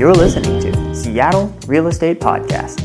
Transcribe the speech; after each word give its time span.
You're 0.00 0.14
listening 0.14 0.58
to 0.62 0.94
Seattle 0.94 1.54
Real 1.66 1.86
Estate 1.86 2.20
Podcast. 2.20 2.80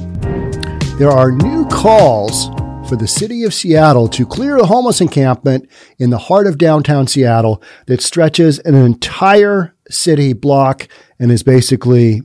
There 1.00 1.10
are 1.10 1.32
new 1.32 1.66
calls 1.68 2.50
for 2.90 2.98
the 2.98 3.08
city 3.08 3.46
of 3.46 3.54
Seattle 3.54 4.10
to 4.10 4.26
clear 4.26 4.58
a 4.58 4.66
homeless 4.66 5.00
encampment 5.00 5.70
in 5.98 6.10
the 6.10 6.18
heart 6.18 6.46
of 6.46 6.58
downtown 6.58 7.08
Seattle 7.08 7.64
that 7.86 8.02
stretches 8.02 8.60
an 8.60 8.76
entire 8.76 9.74
city 9.90 10.34
block 10.34 10.90
and 11.18 11.32
is 11.32 11.42
basically 11.42 12.22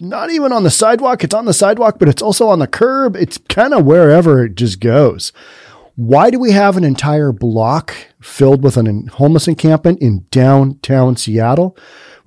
not 0.00 0.30
even 0.30 0.52
on 0.52 0.62
the 0.62 0.70
sidewalk. 0.70 1.22
It's 1.22 1.34
on 1.34 1.44
the 1.44 1.52
sidewalk, 1.52 1.98
but 1.98 2.08
it's 2.08 2.22
also 2.22 2.48
on 2.48 2.60
the 2.60 2.66
curb. 2.66 3.14
It's 3.14 3.36
kind 3.36 3.74
of 3.74 3.84
wherever 3.84 4.42
it 4.42 4.54
just 4.54 4.80
goes. 4.80 5.34
Why 5.96 6.30
do 6.30 6.38
we 6.38 6.52
have 6.52 6.78
an 6.78 6.84
entire 6.84 7.30
block 7.30 7.94
filled 8.22 8.62
with 8.62 8.78
a 8.78 9.06
homeless 9.12 9.48
encampment 9.48 10.00
in 10.00 10.24
downtown 10.30 11.18
Seattle? 11.18 11.76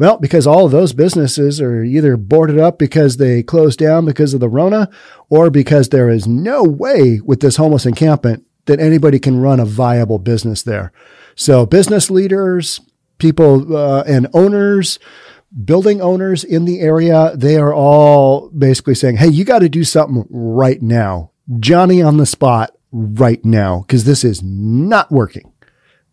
Well, 0.01 0.17
because 0.17 0.47
all 0.47 0.65
of 0.65 0.71
those 0.71 0.93
businesses 0.93 1.61
are 1.61 1.83
either 1.83 2.17
boarded 2.17 2.57
up 2.57 2.79
because 2.79 3.17
they 3.17 3.43
closed 3.43 3.77
down 3.77 4.03
because 4.03 4.33
of 4.33 4.39
the 4.39 4.49
Rona 4.49 4.89
or 5.29 5.51
because 5.51 5.89
there 5.89 6.09
is 6.09 6.25
no 6.25 6.63
way 6.63 7.21
with 7.23 7.39
this 7.39 7.57
homeless 7.57 7.85
encampment 7.85 8.43
that 8.65 8.79
anybody 8.79 9.19
can 9.19 9.39
run 9.39 9.59
a 9.59 9.65
viable 9.65 10.17
business 10.17 10.63
there. 10.63 10.91
So 11.35 11.67
business 11.67 12.09
leaders, 12.09 12.81
people 13.19 13.77
uh, 13.77 14.01
and 14.07 14.25
owners, 14.33 14.97
building 15.65 16.01
owners 16.01 16.43
in 16.43 16.65
the 16.65 16.79
area, 16.79 17.33
they 17.35 17.57
are 17.57 17.71
all 17.71 18.49
basically 18.49 18.95
saying, 18.95 19.17
Hey, 19.17 19.27
you 19.27 19.45
got 19.45 19.59
to 19.59 19.69
do 19.69 19.83
something 19.83 20.25
right 20.31 20.81
now. 20.81 21.29
Johnny 21.59 22.01
on 22.01 22.17
the 22.17 22.25
spot 22.25 22.75
right 22.91 23.45
now 23.45 23.81
because 23.81 24.05
this 24.05 24.23
is 24.23 24.41
not 24.41 25.11
working. 25.11 25.50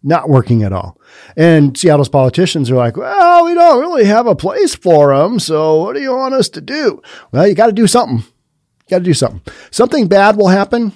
Not 0.02 0.28
working 0.28 0.62
at 0.62 0.72
all. 0.72 0.98
And 1.36 1.76
Seattle's 1.76 2.08
politicians 2.08 2.70
are 2.70 2.76
like, 2.76 2.96
well, 2.96 3.44
we 3.44 3.54
don't 3.54 3.80
really 3.80 4.04
have 4.04 4.26
a 4.26 4.36
place 4.36 4.74
for 4.74 5.16
them. 5.16 5.40
So 5.40 5.82
what 5.82 5.94
do 5.94 6.00
you 6.00 6.14
want 6.14 6.34
us 6.34 6.48
to 6.50 6.60
do? 6.60 7.02
Well, 7.32 7.48
you 7.48 7.54
got 7.54 7.66
to 7.66 7.72
do 7.72 7.86
something. 7.86 8.18
You 8.18 8.90
got 8.90 8.98
to 8.98 9.04
do 9.04 9.14
something. 9.14 9.42
Something 9.70 10.06
bad 10.06 10.36
will 10.36 10.48
happen. 10.48 10.92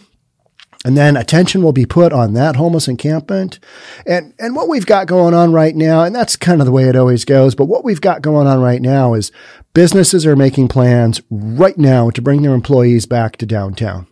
And 0.84 0.96
then 0.96 1.16
attention 1.16 1.62
will 1.62 1.72
be 1.72 1.86
put 1.86 2.12
on 2.12 2.34
that 2.34 2.56
homeless 2.56 2.88
encampment. 2.88 3.60
And, 4.06 4.34
and 4.38 4.56
what 4.56 4.68
we've 4.68 4.86
got 4.86 5.06
going 5.06 5.32
on 5.32 5.52
right 5.52 5.76
now, 5.76 6.02
and 6.02 6.14
that's 6.14 6.34
kind 6.34 6.60
of 6.60 6.66
the 6.66 6.72
way 6.72 6.88
it 6.88 6.96
always 6.96 7.24
goes, 7.24 7.54
but 7.54 7.66
what 7.66 7.84
we've 7.84 8.00
got 8.00 8.22
going 8.22 8.48
on 8.48 8.60
right 8.60 8.82
now 8.82 9.14
is 9.14 9.30
businesses 9.74 10.26
are 10.26 10.34
making 10.36 10.68
plans 10.68 11.20
right 11.30 11.78
now 11.78 12.10
to 12.10 12.22
bring 12.22 12.42
their 12.42 12.54
employees 12.54 13.06
back 13.06 13.36
to 13.36 13.46
downtown. 13.46 14.08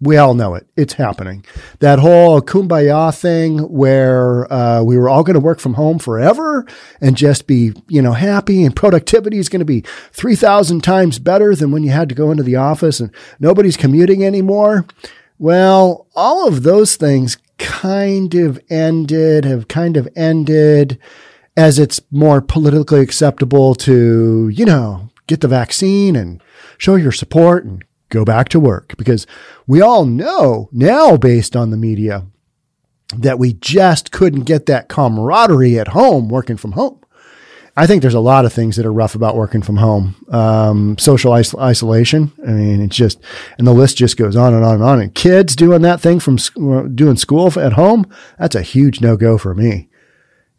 We 0.00 0.16
all 0.16 0.34
know 0.34 0.54
it. 0.54 0.66
It's 0.76 0.94
happening. 0.94 1.44
That 1.78 1.98
whole 1.98 2.42
kumbaya 2.42 3.16
thing 3.16 3.58
where 3.58 4.52
uh, 4.52 4.82
we 4.82 4.98
were 4.98 5.08
all 5.08 5.22
going 5.22 5.34
to 5.34 5.40
work 5.40 5.60
from 5.60 5.74
home 5.74 5.98
forever 5.98 6.66
and 7.00 7.16
just 7.16 7.46
be, 7.46 7.72
you 7.88 8.02
know, 8.02 8.12
happy 8.12 8.64
and 8.64 8.74
productivity 8.74 9.38
is 9.38 9.48
going 9.48 9.60
to 9.60 9.64
be 9.64 9.82
3,000 10.12 10.82
times 10.82 11.18
better 11.18 11.54
than 11.54 11.70
when 11.70 11.84
you 11.84 11.90
had 11.90 12.08
to 12.08 12.14
go 12.14 12.30
into 12.30 12.42
the 12.42 12.56
office 12.56 13.00
and 13.00 13.14
nobody's 13.38 13.76
commuting 13.76 14.24
anymore. 14.24 14.84
Well, 15.38 16.06
all 16.14 16.46
of 16.46 16.64
those 16.64 16.96
things 16.96 17.38
kind 17.58 18.34
of 18.34 18.60
ended, 18.68 19.44
have 19.44 19.68
kind 19.68 19.96
of 19.96 20.08
ended 20.16 20.98
as 21.56 21.78
it's 21.78 22.00
more 22.10 22.40
politically 22.40 23.00
acceptable 23.00 23.74
to, 23.76 24.48
you 24.48 24.64
know, 24.64 25.08
get 25.26 25.40
the 25.40 25.48
vaccine 25.48 26.16
and 26.16 26.42
show 26.78 26.96
your 26.96 27.12
support 27.12 27.64
and 27.64 27.84
go 28.08 28.24
back 28.24 28.48
to 28.50 28.60
work 28.60 28.94
because 28.96 29.26
we 29.66 29.80
all 29.80 30.04
know 30.04 30.68
now 30.72 31.16
based 31.16 31.56
on 31.56 31.70
the 31.70 31.76
media 31.76 32.24
that 33.16 33.38
we 33.38 33.52
just 33.54 34.10
couldn't 34.12 34.42
get 34.44 34.66
that 34.66 34.88
camaraderie 34.88 35.78
at 35.78 35.88
home 35.88 36.28
working 36.28 36.56
from 36.56 36.72
home. 36.72 37.00
I 37.76 37.88
think 37.88 38.02
there's 38.02 38.14
a 38.14 38.20
lot 38.20 38.44
of 38.44 38.52
things 38.52 38.76
that 38.76 38.86
are 38.86 38.92
rough 38.92 39.16
about 39.16 39.34
working 39.36 39.60
from 39.60 39.76
home. 39.78 40.14
Um, 40.28 40.96
social 40.96 41.34
is- 41.34 41.54
isolation. 41.56 42.30
I 42.46 42.52
mean, 42.52 42.80
it's 42.80 42.94
just, 42.96 43.20
and 43.58 43.66
the 43.66 43.72
list 43.72 43.96
just 43.96 44.16
goes 44.16 44.36
on 44.36 44.54
and 44.54 44.64
on 44.64 44.76
and 44.76 44.84
on. 44.84 45.00
And 45.00 45.12
kids 45.14 45.56
doing 45.56 45.82
that 45.82 46.00
thing 46.00 46.20
from 46.20 46.38
sc- 46.38 46.54
doing 46.94 47.16
school 47.16 47.52
at 47.58 47.72
home, 47.72 48.06
that's 48.38 48.54
a 48.54 48.62
huge 48.62 49.00
no 49.00 49.16
go 49.16 49.38
for 49.38 49.54
me. 49.56 49.88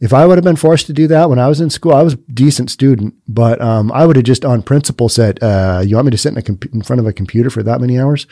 If 0.01 0.13
I 0.13 0.25
would 0.25 0.37
have 0.37 0.43
been 0.43 0.57
forced 0.57 0.87
to 0.87 0.93
do 0.93 1.07
that 1.07 1.29
when 1.29 1.39
I 1.39 1.47
was 1.47 1.61
in 1.61 1.69
school, 1.69 1.93
I 1.93 2.03
was 2.03 2.13
a 2.13 2.17
decent 2.17 2.69
student, 2.69 3.13
but 3.27 3.61
um, 3.61 3.91
I 3.93 4.05
would 4.05 4.17
have 4.17 4.25
just 4.25 4.43
on 4.43 4.61
principle 4.61 5.07
said, 5.07 5.41
uh, 5.41 5.83
"You 5.85 5.95
want 5.95 6.05
me 6.05 6.11
to 6.11 6.17
sit 6.17 6.35
in, 6.35 6.41
comp- 6.41 6.73
in 6.73 6.81
front 6.81 6.99
of 6.99 7.07
a 7.07 7.13
computer 7.13 7.49
for 7.49 7.63
that 7.63 7.79
many 7.79 7.97
hours? 7.97 8.27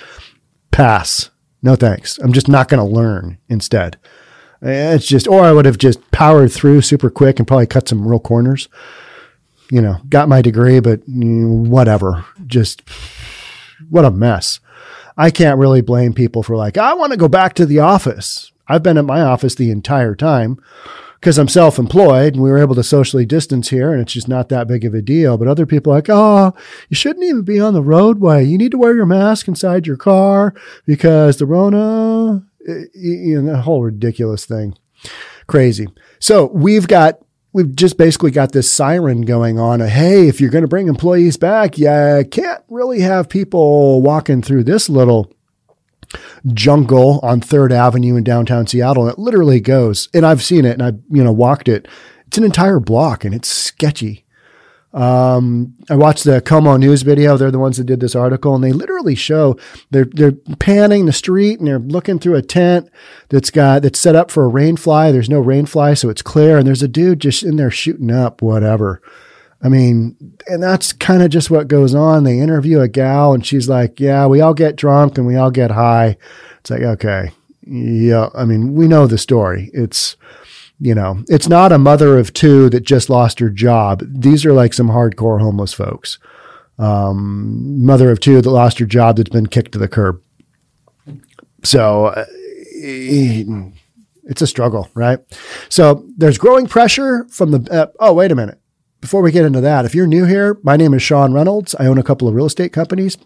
Pass. 0.71 1.29
No 1.61 1.75
thanks. 1.75 2.17
I'm 2.17 2.33
just 2.33 2.49
not 2.49 2.67
going 2.67 2.85
to 2.85 2.95
learn 2.95 3.37
instead." 3.47 3.97
It's 4.65 5.05
just, 5.05 5.27
or 5.27 5.41
I 5.41 5.51
would 5.51 5.65
have 5.65 5.77
just 5.77 5.99
powered 6.11 6.51
through 6.51 6.81
super 6.81 7.09
quick 7.09 7.37
and 7.37 7.47
probably 7.47 7.67
cut 7.67 7.89
some 7.89 8.07
real 8.07 8.19
corners. 8.19 8.69
You 9.69 9.81
know, 9.81 9.97
got 10.07 10.29
my 10.29 10.41
degree, 10.41 10.79
but 10.79 11.01
whatever. 11.05 12.25
Just 12.45 12.81
what 13.89 14.05
a 14.05 14.11
mess. 14.11 14.59
I 15.17 15.31
can't 15.31 15.59
really 15.59 15.81
blame 15.81 16.13
people 16.13 16.43
for 16.43 16.55
like, 16.55 16.77
I 16.77 16.93
want 16.93 17.11
to 17.11 17.17
go 17.17 17.27
back 17.27 17.53
to 17.55 17.65
the 17.65 17.79
office. 17.79 18.51
I've 18.67 18.83
been 18.83 18.97
at 18.97 19.05
my 19.05 19.21
office 19.21 19.55
the 19.55 19.69
entire 19.69 20.15
time 20.15 20.59
because 21.23 21.37
I'm 21.37 21.47
self 21.47 21.79
employed 21.79 22.33
and 22.33 22.43
we 22.43 22.51
were 22.51 22.57
able 22.57 22.75
to 22.75 22.83
socially 22.83 23.25
distance 23.25 23.69
here 23.69 23.93
and 23.93 24.01
it's 24.01 24.11
just 24.11 24.27
not 24.27 24.49
that 24.49 24.67
big 24.67 24.83
of 24.83 24.93
a 24.93 25.01
deal. 25.01 25.37
But 25.37 25.47
other 25.47 25.65
people 25.65 25.93
are 25.93 25.95
like, 25.95 26.09
oh, 26.09 26.53
you 26.89 26.95
shouldn't 26.97 27.23
even 27.23 27.43
be 27.43 27.61
on 27.61 27.73
the 27.73 27.81
roadway. 27.81 28.43
You 28.43 28.57
need 28.57 28.71
to 28.71 28.77
wear 28.77 28.93
your 28.93 29.05
mask 29.05 29.47
inside 29.47 29.87
your 29.87 29.95
car 29.95 30.53
because 30.85 31.37
the 31.37 31.45
Rona 31.45 32.45
eh, 32.67 32.83
you 32.93 33.41
know, 33.41 33.53
the 33.53 33.61
whole 33.61 33.83
ridiculous 33.83 34.45
thing. 34.45 34.77
Crazy. 35.47 35.87
So 36.19 36.47
we've 36.47 36.89
got, 36.89 37.19
we've 37.53 37.73
just 37.73 37.97
basically 37.97 38.31
got 38.31 38.51
this 38.51 38.69
siren 38.69 39.21
going 39.21 39.57
on. 39.57 39.79
hey, 39.79 40.27
if 40.27 40.41
you're 40.41 40.49
going 40.49 40.63
to 40.63 40.67
bring 40.67 40.89
employees 40.89 41.37
back, 41.37 41.77
you 41.77 42.25
can't 42.31 42.63
really 42.67 42.99
have 42.99 43.29
people 43.29 44.01
walking 44.01 44.41
through 44.41 44.65
this 44.65 44.89
little 44.89 45.31
jungle 46.53 47.19
on 47.23 47.41
Third 47.41 47.71
Avenue 47.71 48.15
in 48.15 48.23
downtown 48.23 48.67
Seattle. 48.67 49.07
It 49.07 49.19
literally 49.19 49.59
goes, 49.59 50.09
and 50.13 50.25
I've 50.25 50.43
seen 50.43 50.65
it 50.65 50.73
and 50.73 50.83
I've, 50.83 50.99
you 51.09 51.23
know, 51.23 51.31
walked 51.31 51.67
it. 51.67 51.87
It's 52.27 52.37
an 52.37 52.43
entire 52.43 52.79
block 52.79 53.23
and 53.25 53.33
it's 53.33 53.47
sketchy. 53.47 54.23
Um, 54.93 55.73
I 55.89 55.95
watched 55.95 56.23
the 56.23 56.39
KOMO 56.41 56.79
News 56.79 57.01
video. 57.01 57.35
They're 57.35 57.49
the 57.49 57.57
ones 57.57 57.77
that 57.77 57.85
did 57.85 57.99
this 57.99 58.15
article, 58.15 58.53
and 58.53 58.63
they 58.63 58.71
literally 58.71 59.15
show 59.15 59.57
they're 59.89 60.05
they're 60.05 60.33
panning 60.59 61.07
the 61.07 61.13
street 61.13 61.57
and 61.57 61.67
they're 61.67 61.79
looking 61.79 62.19
through 62.19 62.35
a 62.35 62.43
tent 62.43 62.89
that's 63.29 63.49
got 63.49 63.81
that's 63.81 63.99
set 63.99 64.15
up 64.15 64.29
for 64.29 64.45
a 64.45 64.51
rainfly. 64.51 65.11
There's 65.11 65.29
no 65.29 65.43
rainfly, 65.43 65.97
so 65.97 66.09
it's 66.09 66.21
clear, 66.21 66.57
and 66.57 66.67
there's 66.67 66.83
a 66.83 66.87
dude 66.87 67.21
just 67.21 67.41
in 67.41 67.55
there 67.55 67.71
shooting 67.71 68.11
up 68.11 68.43
whatever. 68.43 69.01
I 69.63 69.69
mean, 69.69 70.17
and 70.47 70.61
that's 70.61 70.91
kind 70.91 71.23
of 71.23 71.29
just 71.29 71.49
what 71.49 71.69
goes 71.69 71.95
on. 71.95 72.25
They 72.25 72.39
interview 72.39 72.81
a 72.81 72.89
gal, 72.89 73.33
and 73.33 73.45
she's 73.45 73.69
like, 73.69 73.99
"Yeah, 73.99 74.27
we 74.27 74.41
all 74.41 74.53
get 74.53 74.75
drunk 74.75 75.17
and 75.17 75.25
we 75.25 75.37
all 75.37 75.51
get 75.51 75.71
high." 75.71 76.17
It's 76.59 76.69
like, 76.69 76.81
okay, 76.81 77.31
yeah. 77.65 78.29
I 78.35 78.43
mean, 78.43 78.73
we 78.75 78.87
know 78.87 79.07
the 79.07 79.17
story. 79.17 79.71
It's 79.73 80.17
you 80.79 80.93
know, 80.93 81.23
it's 81.29 81.47
not 81.47 81.71
a 81.71 81.77
mother 81.77 82.17
of 82.19 82.33
two 82.33 82.69
that 82.71 82.81
just 82.81 83.09
lost 83.09 83.39
her 83.39 83.49
job. 83.49 84.03
These 84.05 84.45
are 84.45 84.51
like 84.51 84.73
some 84.73 84.89
hardcore 84.89 85.39
homeless 85.39 85.73
folks. 85.73 86.19
Um, 86.77 87.85
mother 87.85 88.11
of 88.11 88.19
two 88.19 88.41
that 88.41 88.49
lost 88.49 88.79
her 88.79 88.85
job 88.85 89.15
that's 89.15 89.29
been 89.29 89.47
kicked 89.47 89.71
to 89.73 89.79
the 89.79 89.87
curb. 89.87 90.21
So 91.63 92.07
uh, 92.07 92.25
it's 92.73 94.41
a 94.41 94.47
struggle, 94.47 94.89
right? 94.93 95.19
So 95.69 96.05
there's 96.17 96.37
growing 96.37 96.67
pressure 96.67 97.25
from 97.29 97.51
the. 97.51 97.71
Uh, 97.71 97.87
oh, 97.99 98.13
wait 98.13 98.33
a 98.33 98.35
minute. 98.35 98.59
Before 99.03 99.21
we 99.21 99.33
get 99.33 99.43
into 99.43 99.59
that, 99.59 99.83
if 99.83 99.93
you're 99.93 100.07
new 100.07 100.23
here, 100.23 100.57
my 100.63 100.77
name 100.77 100.93
is 100.93 101.03
Sean 101.03 101.33
Reynolds. 101.33 101.75
I 101.77 101.87
own 101.87 101.97
a 101.97 102.03
couple 102.03 102.25
of 102.29 102.35
real 102.35 102.45
estate 102.45 102.71
companies. 102.71 103.17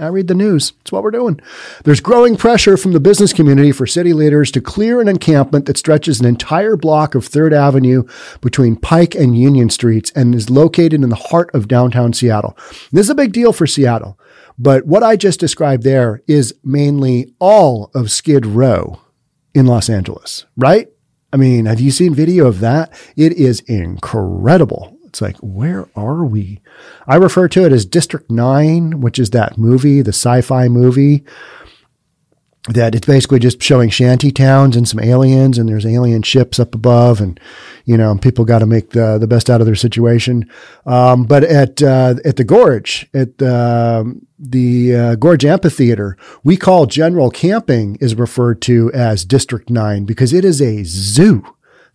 I 0.00 0.06
read 0.06 0.28
the 0.28 0.34
news. 0.34 0.72
It's 0.80 0.90
what 0.90 1.02
we're 1.02 1.10
doing. 1.10 1.42
There's 1.84 2.00
growing 2.00 2.38
pressure 2.38 2.78
from 2.78 2.92
the 2.92 3.00
business 3.00 3.34
community 3.34 3.70
for 3.70 3.86
city 3.86 4.14
leaders 4.14 4.50
to 4.52 4.62
clear 4.62 4.98
an 4.98 5.08
encampment 5.08 5.66
that 5.66 5.76
stretches 5.76 6.20
an 6.20 6.26
entire 6.26 6.74
block 6.74 7.14
of 7.14 7.26
Third 7.26 7.52
Avenue 7.52 8.04
between 8.40 8.76
Pike 8.76 9.14
and 9.14 9.38
Union 9.38 9.68
Streets 9.68 10.10
and 10.16 10.34
is 10.34 10.48
located 10.48 11.02
in 11.02 11.10
the 11.10 11.16
heart 11.16 11.54
of 11.54 11.68
downtown 11.68 12.14
Seattle. 12.14 12.56
This 12.90 13.04
is 13.04 13.10
a 13.10 13.14
big 13.14 13.34
deal 13.34 13.52
for 13.52 13.66
Seattle, 13.66 14.18
but 14.58 14.86
what 14.86 15.02
I 15.02 15.16
just 15.16 15.38
described 15.38 15.82
there 15.82 16.22
is 16.26 16.54
mainly 16.64 17.34
all 17.40 17.90
of 17.94 18.10
Skid 18.10 18.46
Row 18.46 19.02
in 19.54 19.66
Los 19.66 19.90
Angeles, 19.90 20.46
right? 20.56 20.88
I 21.30 21.36
mean, 21.36 21.66
have 21.66 21.80
you 21.80 21.90
seen 21.90 22.14
video 22.14 22.46
of 22.46 22.60
that? 22.60 22.98
It 23.16 23.34
is 23.34 23.60
incredible. 23.60 24.95
It's 25.16 25.22
like, 25.22 25.38
where 25.38 25.88
are 25.96 26.26
we? 26.26 26.60
I 27.06 27.16
refer 27.16 27.48
to 27.48 27.64
it 27.64 27.72
as 27.72 27.86
District 27.86 28.30
9, 28.30 29.00
which 29.00 29.18
is 29.18 29.30
that 29.30 29.56
movie, 29.56 30.02
the 30.02 30.10
sci 30.10 30.42
fi 30.42 30.68
movie 30.68 31.24
that 32.68 32.94
it's 32.94 33.06
basically 33.06 33.38
just 33.38 33.62
showing 33.62 33.88
shanty 33.88 34.30
towns 34.30 34.76
and 34.76 34.86
some 34.86 35.00
aliens 35.00 35.56
and 35.56 35.70
there's 35.70 35.86
alien 35.86 36.20
ships 36.20 36.60
up 36.60 36.74
above 36.74 37.20
and 37.20 37.38
you 37.84 37.96
know 37.96 38.18
people 38.18 38.44
got 38.44 38.58
to 38.58 38.66
make 38.66 38.90
the 38.90 39.18
the 39.18 39.26
best 39.28 39.48
out 39.48 39.60
of 39.60 39.66
their 39.66 39.76
situation 39.76 40.50
um, 40.84 41.22
but 41.22 41.44
at 41.44 41.80
uh, 41.80 42.16
at 42.24 42.34
the 42.34 42.42
gorge 42.42 43.08
at 43.14 43.40
uh, 43.40 44.02
the 44.36 44.96
uh, 44.96 45.14
gorge 45.14 45.44
amphitheater 45.44 46.16
we 46.42 46.56
call 46.56 46.86
general 46.86 47.30
camping 47.30 47.96
is 48.00 48.16
referred 48.16 48.60
to 48.60 48.90
as 48.92 49.24
district 49.24 49.70
9 49.70 50.04
because 50.04 50.32
it 50.32 50.44
is 50.44 50.60
a 50.60 50.82
zoo 50.82 51.44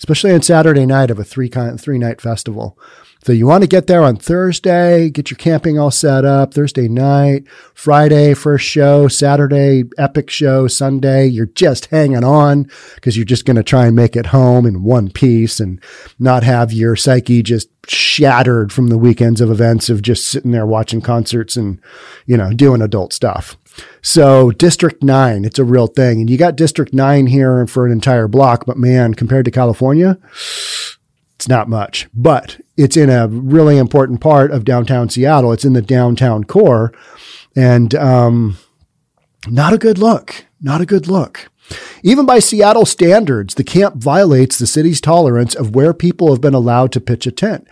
especially 0.01 0.31
on 0.31 0.41
Saturday 0.41 0.88
night 0.88 1.12
of 1.12 1.19
a 1.19 1.24
three 1.24 1.47
three 1.47 2.00
night 2.00 2.19
festival. 2.19 2.77
So 3.23 3.33
you 3.33 3.45
want 3.45 3.62
to 3.62 3.68
get 3.68 3.85
there 3.85 4.01
on 4.01 4.15
Thursday, 4.15 5.12
get 5.12 5.29
your 5.29 5.38
camping 5.38 5.77
all 5.77 5.91
set 5.91 6.25
up, 6.25 6.56
Thursday 6.56 6.88
night, 6.88 7.47
Friday, 7.75 8.33
first 8.33 8.65
show, 8.65 9.07
Saturday, 9.07 9.83
epic 10.00 10.31
show, 10.31 10.68
Sunday, 10.68 11.27
you're 11.27 11.45
just 11.45 11.85
hanging 11.88 12.23
on 12.23 12.68
because 12.95 13.15
you're 13.15 13.25
just 13.25 13.45
going 13.45 13.57
to 13.57 13.63
try 13.63 13.85
and 13.85 13.95
make 13.95 14.15
it 14.15 14.27
home 14.27 14.65
in 14.65 14.83
one 14.83 15.09
piece 15.12 15.59
and 15.59 15.79
not 16.18 16.41
have 16.41 16.73
your 16.73 16.95
psyche 16.95 17.44
just 17.44 17.69
shattered 17.88 18.73
from 18.73 18.88
the 18.88 18.97
weekends 18.97 19.39
of 19.39 19.51
events 19.51 19.89
of 19.89 20.01
just 20.01 20.27
sitting 20.27 20.51
there 20.51 20.65
watching 20.65 21.01
concerts 21.01 21.56
and, 21.56 21.79
you 22.25 22.38
know, 22.38 22.51
doing 22.53 22.81
adult 22.81 23.13
stuff. 23.13 23.56
So 24.01 24.51
District 24.51 25.03
9, 25.03 25.45
it's 25.45 25.59
a 25.59 25.63
real 25.63 25.88
thing. 25.88 26.21
And 26.21 26.29
you 26.29 26.38
got 26.38 26.56
District 26.56 26.94
9 26.94 27.27
here 27.27 27.65
for 27.67 27.85
an 27.85 27.91
entire 27.91 28.27
block, 28.27 28.65
but 28.65 28.77
man, 28.77 29.13
compared 29.13 29.45
to 29.45 29.51
California, 29.51 30.17
it's 31.41 31.47
not 31.47 31.67
much, 31.67 32.07
but 32.13 32.61
it's 32.77 32.95
in 32.95 33.09
a 33.09 33.27
really 33.27 33.79
important 33.79 34.21
part 34.21 34.51
of 34.51 34.63
downtown 34.63 35.09
Seattle. 35.09 35.51
It's 35.51 35.65
in 35.65 35.73
the 35.73 35.81
downtown 35.81 36.43
core 36.43 36.93
and, 37.55 37.95
um, 37.95 38.57
not 39.47 39.73
a 39.73 39.79
good 39.79 39.97
look. 39.97 40.45
Not 40.61 40.81
a 40.81 40.85
good 40.85 41.07
look. 41.07 41.49
Even 42.03 42.27
by 42.27 42.38
Seattle 42.38 42.85
standards, 42.85 43.55
the 43.55 43.63
camp 43.63 43.95
violates 43.95 44.59
the 44.59 44.67
city's 44.67 45.01
tolerance 45.01 45.55
of 45.55 45.73
where 45.73 45.95
people 45.95 46.29
have 46.29 46.41
been 46.41 46.53
allowed 46.53 46.91
to 46.91 47.01
pitch 47.01 47.25
a 47.25 47.31
tent. 47.31 47.67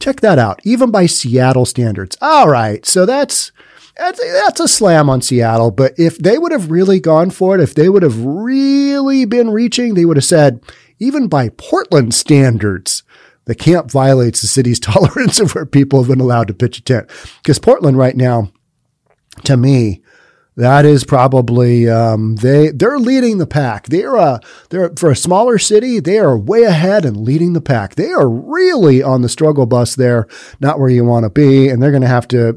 Check 0.00 0.22
that 0.22 0.38
out. 0.38 0.60
Even 0.64 0.90
by 0.90 1.04
Seattle 1.04 1.66
standards. 1.66 2.16
All 2.22 2.48
right. 2.48 2.86
So 2.86 3.04
that's, 3.04 3.52
that's, 3.98 4.18
that's 4.18 4.60
a 4.60 4.66
slam 4.66 5.10
on 5.10 5.20
Seattle. 5.20 5.70
But 5.70 5.92
if 5.98 6.16
they 6.16 6.38
would 6.38 6.52
have 6.52 6.70
really 6.70 7.00
gone 7.00 7.28
for 7.28 7.54
it, 7.54 7.60
if 7.60 7.74
they 7.74 7.90
would 7.90 8.02
have 8.02 8.24
really 8.24 9.26
been 9.26 9.50
reaching, 9.50 9.92
they 9.92 10.06
would 10.06 10.16
have 10.16 10.24
said, 10.24 10.62
even 10.98 11.28
by 11.28 11.50
Portland 11.50 12.14
standards, 12.14 13.02
the 13.46 13.54
camp 13.54 13.90
violates 13.90 14.40
the 14.40 14.46
city's 14.46 14.80
tolerance 14.80 15.40
of 15.40 15.54
where 15.54 15.66
people 15.66 16.00
have 16.00 16.08
been 16.08 16.20
allowed 16.20 16.48
to 16.48 16.54
pitch 16.54 16.78
a 16.78 16.82
tent. 16.82 17.10
Because 17.42 17.58
Portland 17.58 17.98
right 17.98 18.16
now, 18.16 18.50
to 19.44 19.56
me, 19.56 20.02
that 20.56 20.84
is 20.84 21.02
probably 21.04 21.88
um, 21.88 22.36
they 22.36 22.70
they're 22.70 22.98
leading 22.98 23.38
the 23.38 23.46
pack. 23.46 23.88
They're 23.88 24.14
a 24.14 24.40
they're 24.70 24.92
for 24.96 25.10
a 25.10 25.16
smaller 25.16 25.58
city. 25.58 25.98
They 25.98 26.18
are 26.18 26.38
way 26.38 26.62
ahead 26.62 27.04
and 27.04 27.16
leading 27.16 27.54
the 27.54 27.60
pack. 27.60 27.96
They 27.96 28.12
are 28.12 28.28
really 28.28 29.02
on 29.02 29.22
the 29.22 29.28
struggle 29.28 29.66
bus 29.66 29.96
there, 29.96 30.28
not 30.60 30.78
where 30.78 30.90
you 30.90 31.04
want 31.04 31.24
to 31.24 31.30
be, 31.30 31.68
and 31.68 31.82
they're 31.82 31.90
going 31.90 32.02
to 32.02 32.08
have 32.08 32.28
to. 32.28 32.56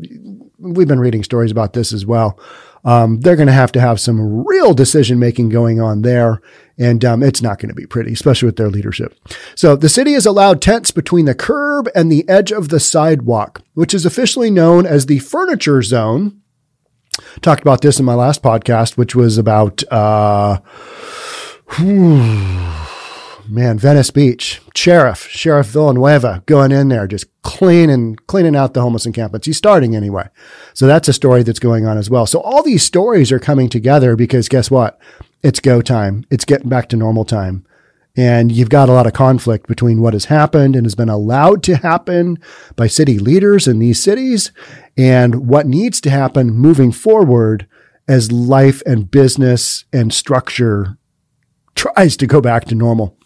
We've 0.60 0.88
been 0.88 1.00
reading 1.00 1.24
stories 1.24 1.52
about 1.52 1.74
this 1.74 1.92
as 1.92 2.06
well. 2.06 2.40
Um, 2.86 3.20
they're 3.22 3.36
going 3.36 3.48
to 3.48 3.54
have 3.54 3.72
to 3.74 3.82
have 3.82 4.00
some 4.00 4.46
real 4.46 4.74
decision 4.74 5.20
making 5.20 5.50
going 5.50 5.82
on 5.82 6.02
there. 6.02 6.42
And 6.78 7.04
um, 7.04 7.24
it's 7.24 7.42
not 7.42 7.60
going 7.60 7.70
to 7.70 7.76
be 7.76 7.88
pretty, 7.88 8.14
especially 8.14 8.46
with 8.48 8.58
their 8.58 8.70
leadership. 8.70 9.16
So 9.56 9.76
the 9.76 9.90
city 9.90 10.14
has 10.14 10.26
allowed 10.26 10.62
tents 10.62 10.92
between 10.92 11.26
the 11.26 11.36
curb 11.36 11.90
and 11.96 12.12
the 12.12 12.28
edge 12.30 12.52
of 12.52 12.70
the 12.70 12.80
sidewalk, 12.80 13.64
which 13.74 13.94
is 13.94 14.06
officially 14.06 14.52
known 14.52 14.86
as 14.86 15.08
the 15.08 15.20
furniture 15.20 15.82
zone. 15.82 16.42
Talked 17.42 17.62
about 17.62 17.82
this 17.82 18.00
in 18.00 18.06
my 18.06 18.14
last 18.14 18.44
podcast, 18.44 18.96
which 18.96 19.16
was 19.16 19.38
about, 19.40 19.84
uh, 19.92 20.60
man, 23.50 23.80
Venice 23.80 24.12
Beach, 24.12 24.62
Sheriff, 24.76 25.28
Sheriff 25.30 25.68
Villanueva 25.68 26.44
going 26.46 26.72
in 26.72 26.90
there, 26.90 27.08
just 27.08 27.26
cleaning, 27.42 28.16
cleaning 28.28 28.56
out 28.56 28.74
the 28.74 28.82
homeless 28.82 29.06
encampments. 29.06 29.48
He's 29.48 29.58
starting 29.58 29.96
anyway. 29.96 30.30
So 30.74 30.88
that's 30.88 31.08
a 31.08 31.14
story 31.14 31.44
that's 31.44 31.60
going 31.60 31.86
on 31.86 31.98
as 31.98 32.10
well. 32.10 32.26
So 32.26 32.40
all 32.42 32.64
these 32.64 32.84
stories 32.84 33.32
are 33.32 33.40
coming 33.40 33.70
together 33.70 34.16
because 34.16 34.50
guess 34.50 34.70
what? 34.72 35.00
It's 35.44 35.60
go 35.60 35.82
time. 35.82 36.26
It's 36.30 36.46
getting 36.46 36.70
back 36.70 36.90
to 36.90 36.96
normal 36.96 37.26
time. 37.26 37.66
And 38.16 38.52
you've 38.52 38.70
got 38.70 38.90
a 38.90 38.94
lot 38.94 39.06
of 39.06 39.14
conflict 39.14 39.68
between 39.68 40.02
what 40.02 40.14
has 40.14 40.26
happened 40.26 40.76
and 40.76 40.86
has 40.86 40.96
been 40.96 41.10
allowed 41.10 41.62
to 41.64 41.78
happen 41.78 42.40
by 42.76 42.88
city 42.88 43.20
leaders 43.20 43.68
in 43.68 43.78
these 43.78 44.02
cities 44.02 44.52
and 44.98 45.48
what 45.48 45.68
needs 45.68 46.02
to 46.02 46.10
happen 46.10 46.50
moving 46.50 46.92
forward 46.92 47.68
as 48.08 48.32
life 48.32 48.82
and 48.86 49.12
business 49.12 49.86
and 49.94 50.14
structure 50.14 50.98
tries 51.76 52.18
to 52.18 52.26
go 52.26 52.42
back 52.42 52.66
to 52.66 52.76
normal. 52.76 53.17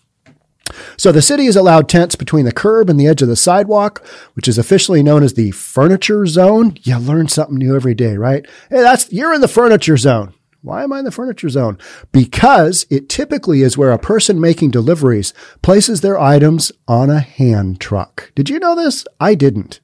So 0.98 1.12
the 1.12 1.22
city 1.22 1.46
has 1.46 1.56
allowed 1.56 1.90
tents 1.90 2.16
between 2.16 2.46
the 2.46 2.52
curb 2.52 2.90
and 2.90 3.00
the 3.00 3.08
edge 3.08 3.22
of 3.22 3.28
the 3.28 3.36
sidewalk, 3.36 4.06
which 4.34 4.48
is 4.48 4.58
officially 4.58 5.04
known 5.04 5.24
as 5.24 5.34
the 5.34 5.52
furniture 5.52 6.26
zone. 6.26 6.78
You 6.84 6.98
learn 6.98 7.28
something 7.28 7.58
new 7.58 7.76
every 7.76 7.96
day, 7.96 8.18
right? 8.18 8.46
Hey, 8.70 8.82
that's, 8.82 9.12
you're 9.12 9.34
in 9.34 9.42
the 9.42 9.48
furniture 9.48 9.98
zone. 9.98 10.34
Why 10.62 10.84
am 10.84 10.94
I 10.94 11.00
in 11.00 11.06
the 11.06 11.12
furniture 11.12 11.50
zone? 11.50 11.80
Because 12.12 12.86
it 12.92 13.10
typically 13.10 13.64
is 13.64 13.78
where 13.78 13.92
a 13.92 13.98
person 13.98 14.40
making 14.40 14.72
deliveries 14.72 15.34
places 15.64 16.02
their 16.02 16.20
items 16.20 16.72
on 16.88 17.10
a 17.10 17.20
hand 17.20 17.82
truck. 17.82 18.32
Did 18.36 18.50
you 18.50 18.60
know 18.60 18.76
this? 18.76 19.06
I 19.20 19.34
didn't. 19.34 19.80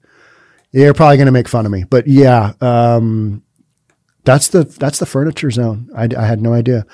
You're 0.72 0.94
probably 0.94 1.18
going 1.18 1.28
to 1.28 1.32
make 1.32 1.48
fun 1.48 1.66
of 1.66 1.72
me, 1.72 1.86
but 1.90 2.06
yeah, 2.06 2.54
um, 2.62 3.42
that's 4.28 4.50
the 4.50 4.66
that's 4.66 5.00
the 5.00 5.06
furniture 5.06 5.50
zone. 5.50 5.90
I, 5.96 6.10
I, 6.18 6.26
had 6.26 6.42
no 6.42 6.52
idea. 6.52 6.86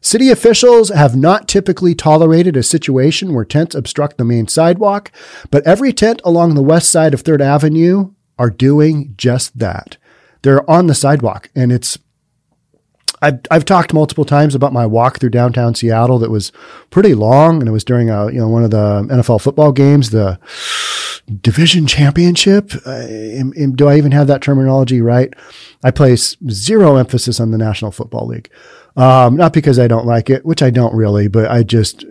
City 0.00 0.30
officials 0.30 0.88
have 0.88 1.14
not 1.14 1.46
typically 1.46 1.94
tolerated 1.94 2.56
a 2.56 2.64
situation 2.64 3.32
where 3.32 3.44
tents 3.44 3.76
obstruct 3.76 4.18
the 4.18 4.24
main 4.24 4.48
sidewalk, 4.48 5.12
but 5.52 5.64
every 5.64 5.92
tent 5.92 6.20
along 6.24 6.56
the 6.56 6.62
west 6.62 6.90
side 6.90 7.14
of 7.14 7.20
Third 7.20 7.40
Avenue 7.40 8.10
are 8.36 8.50
doing 8.50 9.14
just 9.16 9.60
that. 9.60 9.96
They're 10.42 10.68
on 10.68 10.88
the 10.88 10.94
sidewalk, 10.96 11.50
and 11.54 11.70
it's. 11.70 12.00
I've 13.24 13.38
I've 13.48 13.64
talked 13.64 13.94
multiple 13.94 14.24
times 14.24 14.56
about 14.56 14.72
my 14.72 14.84
walk 14.84 15.20
through 15.20 15.30
downtown 15.30 15.76
Seattle 15.76 16.18
that 16.18 16.32
was 16.32 16.50
pretty 16.90 17.14
long, 17.14 17.60
and 17.60 17.68
it 17.68 17.72
was 17.72 17.84
during 17.84 18.10
a 18.10 18.26
you 18.26 18.40
know 18.40 18.48
one 18.48 18.64
of 18.64 18.72
the 18.72 19.06
NFL 19.08 19.40
football 19.40 19.70
games. 19.70 20.10
The 20.10 20.40
division 21.40 21.86
championship. 21.86 22.72
Uh, 22.86 22.90
am, 22.90 23.52
am, 23.56 23.76
do 23.76 23.88
I 23.88 23.96
even 23.96 24.12
have 24.12 24.26
that 24.26 24.42
terminology 24.42 25.00
right? 25.00 25.32
I 25.82 25.90
place 25.90 26.36
zero 26.50 26.96
emphasis 26.96 27.40
on 27.40 27.50
the 27.50 27.58
National 27.58 27.90
Football 27.90 28.26
League. 28.26 28.50
Um, 28.96 29.36
not 29.36 29.52
because 29.52 29.78
I 29.78 29.88
don't 29.88 30.06
like 30.06 30.28
it, 30.28 30.44
which 30.44 30.62
I 30.62 30.70
don't 30.70 30.94
really, 30.94 31.28
but 31.28 31.50
I 31.50 31.62
just 31.62 32.04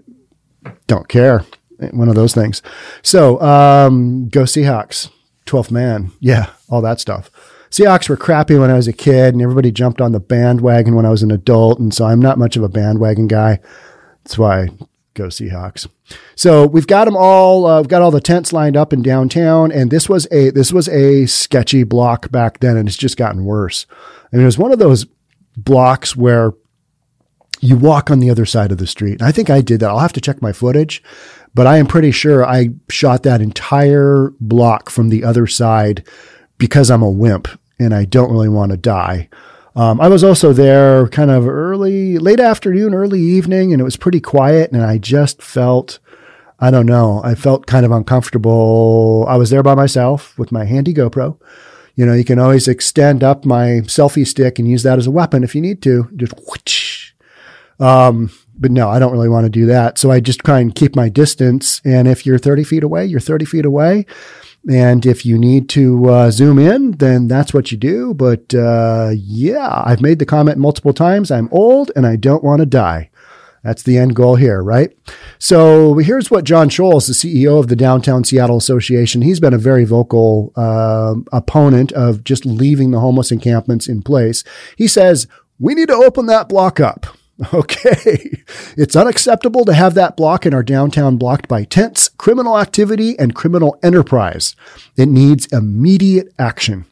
don't 0.87 1.07
care. 1.07 1.45
One 1.91 2.09
of 2.09 2.15
those 2.15 2.33
things. 2.33 2.61
So, 3.01 3.41
um, 3.41 4.29
go 4.29 4.43
Seahawks, 4.43 5.09
12th 5.47 5.71
man. 5.71 6.11
Yeah, 6.19 6.51
all 6.69 6.81
that 6.81 6.99
stuff. 6.99 7.31
Seahawks 7.71 8.09
were 8.09 8.17
crappy 8.17 8.55
when 8.57 8.69
I 8.69 8.75
was 8.75 8.87
a 8.87 8.93
kid 8.93 9.33
and 9.33 9.41
everybody 9.41 9.71
jumped 9.71 10.01
on 10.01 10.11
the 10.11 10.19
bandwagon 10.19 10.93
when 10.93 11.05
I 11.05 11.09
was 11.09 11.23
an 11.23 11.31
adult. 11.31 11.79
And 11.79 11.93
so 11.93 12.05
I'm 12.05 12.19
not 12.19 12.37
much 12.37 12.57
of 12.57 12.63
a 12.63 12.69
bandwagon 12.69 13.27
guy. 13.27 13.59
That's 14.23 14.37
why 14.37 14.69
go 15.13 15.25
Seahawks. 15.25 15.87
So 16.35 16.65
we've 16.65 16.87
got 16.87 17.05
them 17.05 17.17
all. 17.17 17.65
Uh, 17.65 17.81
we've 17.81 17.87
got 17.87 18.01
all 18.01 18.11
the 18.11 18.21
tents 18.21 18.53
lined 18.53 18.77
up 18.77 18.93
in 18.93 19.01
downtown, 19.01 19.71
and 19.71 19.91
this 19.91 20.07
was 20.09 20.27
a 20.31 20.49
this 20.51 20.71
was 20.71 20.87
a 20.89 21.25
sketchy 21.25 21.83
block 21.83 22.31
back 22.31 22.59
then, 22.59 22.77
and 22.77 22.87
it's 22.87 22.97
just 22.97 23.17
gotten 23.17 23.45
worse. 23.45 23.85
I 24.31 24.35
mean, 24.35 24.43
it 24.43 24.45
was 24.45 24.57
one 24.57 24.71
of 24.71 24.79
those 24.79 25.05
blocks 25.57 26.15
where 26.15 26.53
you 27.61 27.77
walk 27.77 28.09
on 28.09 28.19
the 28.19 28.29
other 28.29 28.45
side 28.45 28.71
of 28.71 28.79
the 28.79 28.87
street. 28.87 29.19
And 29.19 29.23
I 29.23 29.31
think 29.31 29.49
I 29.49 29.61
did 29.61 29.79
that. 29.79 29.89
I'll 29.89 29.99
have 29.99 30.13
to 30.13 30.21
check 30.21 30.41
my 30.41 30.51
footage, 30.51 31.03
but 31.53 31.67
I 31.67 31.77
am 31.77 31.85
pretty 31.85 32.11
sure 32.11 32.45
I 32.45 32.69
shot 32.89 33.23
that 33.23 33.41
entire 33.41 34.33
block 34.39 34.89
from 34.89 35.09
the 35.09 35.23
other 35.23 35.45
side 35.45 36.07
because 36.57 36.89
I'm 36.89 37.03
a 37.03 37.09
wimp 37.09 37.47
and 37.79 37.93
I 37.93 38.05
don't 38.05 38.31
really 38.31 38.49
want 38.49 38.71
to 38.71 38.77
die. 38.77 39.29
Um, 39.75 40.01
I 40.01 40.07
was 40.09 40.23
also 40.23 40.51
there 40.51 41.07
kind 41.07 41.31
of 41.31 41.47
early, 41.47 42.17
late 42.17 42.39
afternoon, 42.39 42.93
early 42.93 43.21
evening, 43.21 43.71
and 43.71 43.79
it 43.79 43.85
was 43.85 43.95
pretty 43.95 44.19
quiet. 44.19 44.71
And 44.71 44.83
I 44.83 44.97
just 44.97 45.41
felt, 45.41 45.99
I 46.59 46.71
don't 46.71 46.85
know, 46.85 47.21
I 47.23 47.35
felt 47.35 47.67
kind 47.67 47.85
of 47.85 47.91
uncomfortable. 47.91 49.25
I 49.29 49.37
was 49.37 49.49
there 49.49 49.63
by 49.63 49.75
myself 49.75 50.37
with 50.37 50.51
my 50.51 50.65
handy 50.65 50.93
GoPro. 50.93 51.39
You 51.95 52.05
know, 52.05 52.13
you 52.13 52.25
can 52.25 52.39
always 52.39 52.67
extend 52.67 53.23
up 53.23 53.45
my 53.45 53.81
selfie 53.85 54.27
stick 54.27 54.59
and 54.59 54.69
use 54.69 54.83
that 54.83 54.97
as 54.97 55.07
a 55.07 55.11
weapon 55.11 55.43
if 55.43 55.55
you 55.55 55.61
need 55.61 55.81
to. 55.83 56.09
Just 56.15 56.33
whoosh. 56.47 57.13
Um, 57.79 58.31
but 58.57 58.71
no, 58.71 58.89
I 58.89 58.99
don't 58.99 59.11
really 59.11 59.29
want 59.29 59.45
to 59.45 59.49
do 59.49 59.65
that. 59.67 59.97
So 59.97 60.11
I 60.11 60.19
just 60.19 60.39
try 60.41 60.59
and 60.59 60.73
keep 60.73 60.95
my 60.95 61.09
distance. 61.09 61.81
And 61.83 62.07
if 62.07 62.25
you're 62.25 62.37
30 62.37 62.63
feet 62.63 62.83
away, 62.83 63.05
you're 63.05 63.19
30 63.19 63.45
feet 63.45 63.65
away. 63.65 64.05
And 64.69 65.05
if 65.05 65.25
you 65.25 65.37
need 65.37 65.69
to 65.69 66.09
uh, 66.09 66.31
zoom 66.31 66.59
in, 66.59 66.91
then 66.91 67.27
that's 67.27 67.53
what 67.53 67.71
you 67.71 67.77
do. 67.77 68.13
But 68.13 68.53
uh, 68.53 69.11
yeah, 69.15 69.81
I've 69.85 70.01
made 70.01 70.19
the 70.19 70.25
comment 70.25 70.59
multiple 70.59 70.93
times. 70.93 71.31
I'm 71.31 71.49
old 71.51 71.91
and 71.95 72.05
I 72.05 72.15
don't 72.15 72.43
want 72.43 72.59
to 72.59 72.65
die. 72.65 73.09
That's 73.63 73.83
the 73.83 73.97
end 73.97 74.15
goal 74.15 74.35
here, 74.35 74.63
right? 74.63 74.91
So 75.37 75.97
here's 75.97 76.31
what 76.31 76.45
Jon 76.45 76.69
Scholes, 76.69 77.07
the 77.07 77.13
CEO 77.13 77.59
of 77.59 77.67
the 77.67 77.75
Downtown 77.75 78.23
Seattle 78.23 78.57
Association, 78.57 79.21
he's 79.21 79.39
been 79.39 79.53
a 79.53 79.59
very 79.59 79.85
vocal 79.85 80.51
uh, 80.55 81.15
opponent 81.31 81.91
of 81.91 82.23
just 82.23 82.45
leaving 82.45 82.89
the 82.89 82.99
homeless 82.99 83.31
encampments 83.31 83.87
in 83.87 84.01
place. 84.01 84.43
He 84.77 84.87
says, 84.87 85.27
we 85.59 85.75
need 85.75 85.89
to 85.89 85.95
open 85.95 86.25
that 86.25 86.49
block 86.49 86.79
up. 86.79 87.05
Okay. 87.53 88.43
It's 88.77 88.95
unacceptable 88.95 89.65
to 89.65 89.73
have 89.73 89.95
that 89.95 90.15
block 90.15 90.45
in 90.45 90.53
our 90.53 90.63
downtown 90.63 91.17
blocked 91.17 91.47
by 91.47 91.63
tents, 91.63 92.07
criminal 92.07 92.57
activity, 92.57 93.17
and 93.17 93.35
criminal 93.35 93.77
enterprise. 93.83 94.55
It 94.95 95.07
needs 95.07 95.47
immediate 95.47 96.31
action. 96.37 96.85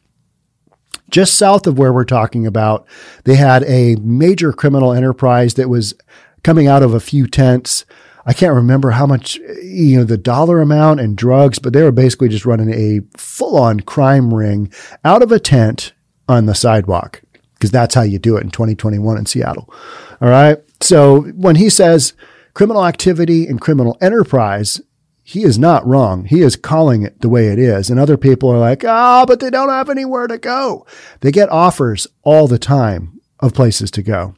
Just 1.08 1.34
south 1.34 1.66
of 1.66 1.78
where 1.78 1.92
we're 1.92 2.04
talking 2.04 2.46
about, 2.46 2.86
they 3.24 3.36
had 3.36 3.64
a 3.64 3.96
major 3.96 4.52
criminal 4.52 4.92
enterprise 4.92 5.54
that 5.54 5.68
was 5.68 5.94
coming 6.42 6.66
out 6.66 6.82
of 6.82 6.94
a 6.94 7.00
few 7.00 7.26
tents. 7.26 7.84
I 8.26 8.32
can't 8.32 8.54
remember 8.54 8.90
how 8.90 9.06
much, 9.06 9.36
you 9.36 9.98
know, 9.98 10.04
the 10.04 10.18
dollar 10.18 10.60
amount 10.60 11.00
and 11.00 11.16
drugs, 11.16 11.58
but 11.58 11.72
they 11.72 11.82
were 11.82 11.92
basically 11.92 12.28
just 12.28 12.46
running 12.46 12.72
a 12.72 13.00
full 13.16 13.56
on 13.56 13.80
crime 13.80 14.32
ring 14.32 14.72
out 15.04 15.22
of 15.22 15.32
a 15.32 15.40
tent 15.40 15.92
on 16.28 16.46
the 16.46 16.54
sidewalk 16.54 17.22
because 17.54 17.70
that's 17.70 17.94
how 17.94 18.02
you 18.02 18.18
do 18.18 18.36
it 18.36 18.42
in 18.42 18.50
2021 18.50 19.18
in 19.18 19.26
Seattle. 19.26 19.72
All 20.20 20.28
right. 20.28 20.58
So 20.80 21.22
when 21.22 21.56
he 21.56 21.70
says 21.70 22.12
criminal 22.54 22.84
activity 22.84 23.46
and 23.46 23.60
criminal 23.60 23.96
enterprise, 24.00 24.80
he 25.22 25.44
is 25.44 25.58
not 25.58 25.86
wrong. 25.86 26.24
He 26.24 26.40
is 26.40 26.56
calling 26.56 27.02
it 27.02 27.20
the 27.20 27.28
way 27.28 27.48
it 27.48 27.58
is. 27.58 27.88
And 27.88 28.00
other 28.00 28.16
people 28.16 28.50
are 28.50 28.58
like, 28.58 28.84
ah, 28.84 29.22
oh, 29.22 29.26
but 29.26 29.40
they 29.40 29.50
don't 29.50 29.68
have 29.68 29.88
anywhere 29.88 30.26
to 30.26 30.38
go. 30.38 30.86
They 31.20 31.30
get 31.30 31.48
offers 31.50 32.06
all 32.22 32.48
the 32.48 32.58
time 32.58 33.20
of 33.38 33.54
places 33.54 33.90
to 33.92 34.02
go. 34.02 34.34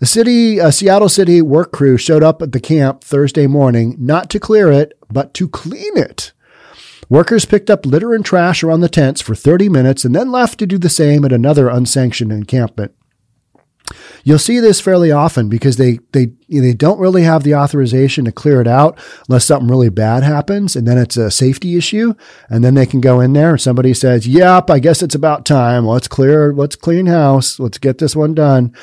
A 0.00 0.06
city, 0.06 0.58
a 0.58 0.72
Seattle 0.72 1.10
City 1.10 1.42
work 1.42 1.72
crew 1.72 1.98
showed 1.98 2.22
up 2.22 2.40
at 2.40 2.52
the 2.52 2.60
camp 2.60 3.04
Thursday 3.04 3.46
morning, 3.46 3.96
not 3.98 4.30
to 4.30 4.40
clear 4.40 4.72
it, 4.72 4.94
but 5.10 5.34
to 5.34 5.48
clean 5.48 5.96
it. 5.96 6.32
Workers 7.10 7.44
picked 7.44 7.68
up 7.68 7.84
litter 7.84 8.14
and 8.14 8.24
trash 8.24 8.62
around 8.62 8.80
the 8.80 8.88
tents 8.88 9.20
for 9.20 9.34
30 9.34 9.68
minutes 9.68 10.04
and 10.04 10.14
then 10.14 10.30
left 10.32 10.58
to 10.60 10.66
do 10.66 10.78
the 10.78 10.88
same 10.88 11.24
at 11.24 11.32
another 11.32 11.68
unsanctioned 11.68 12.32
encampment. 12.32 12.94
You'll 14.24 14.38
see 14.38 14.60
this 14.60 14.80
fairly 14.80 15.10
often 15.10 15.48
because 15.48 15.76
they, 15.76 15.98
they, 16.12 16.32
they 16.48 16.74
don't 16.74 16.98
really 16.98 17.22
have 17.22 17.42
the 17.42 17.54
authorization 17.54 18.24
to 18.24 18.32
clear 18.32 18.60
it 18.60 18.66
out 18.66 18.98
unless 19.28 19.44
something 19.44 19.68
really 19.68 19.88
bad 19.88 20.22
happens. 20.22 20.76
And 20.76 20.86
then 20.86 20.98
it's 20.98 21.16
a 21.16 21.30
safety 21.30 21.76
issue. 21.76 22.14
And 22.48 22.64
then 22.64 22.74
they 22.74 22.86
can 22.86 23.00
go 23.00 23.20
in 23.20 23.32
there 23.32 23.52
and 23.52 23.60
somebody 23.60 23.94
says, 23.94 24.26
yep, 24.26 24.70
I 24.70 24.78
guess 24.78 25.02
it's 25.02 25.14
about 25.14 25.44
time. 25.44 25.86
Let's 25.86 26.08
clear, 26.08 26.52
let's 26.52 26.76
clean 26.76 27.06
house. 27.06 27.58
Let's 27.58 27.78
get 27.78 27.98
this 27.98 28.16
one 28.16 28.34
done. 28.34 28.74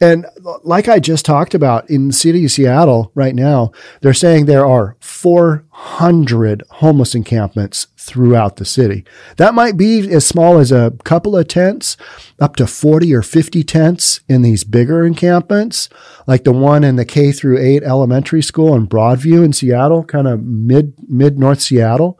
And 0.00 0.26
like 0.62 0.88
I 0.88 1.00
just 1.00 1.24
talked 1.24 1.54
about 1.54 1.88
in 1.88 2.08
the 2.08 2.12
city 2.12 2.44
of 2.44 2.50
Seattle 2.50 3.10
right 3.14 3.34
now, 3.34 3.72
they're 4.00 4.14
saying 4.14 4.46
there 4.46 4.66
are 4.66 4.96
400 5.00 6.62
homeless 6.70 7.14
encampments 7.14 7.88
throughout 8.04 8.56
the 8.56 8.64
city. 8.64 9.04
That 9.36 9.54
might 9.54 9.76
be 9.76 10.10
as 10.12 10.26
small 10.26 10.58
as 10.58 10.70
a 10.70 10.92
couple 11.04 11.36
of 11.36 11.48
tents, 11.48 11.96
up 12.38 12.56
to 12.56 12.66
40 12.66 13.14
or 13.14 13.22
50 13.22 13.62
tents 13.64 14.20
in 14.28 14.42
these 14.42 14.62
bigger 14.62 15.06
encampments, 15.06 15.88
like 16.26 16.44
the 16.44 16.52
one 16.52 16.84
in 16.84 16.96
the 16.96 17.04
K 17.04 17.32
through 17.32 17.58
8 17.58 17.82
elementary 17.82 18.42
school 18.42 18.74
in 18.74 18.86
Broadview 18.86 19.44
in 19.44 19.52
Seattle, 19.52 20.04
kind 20.04 20.28
of 20.28 20.42
mid 20.42 20.94
mid 21.08 21.38
North 21.38 21.62
Seattle. 21.62 22.18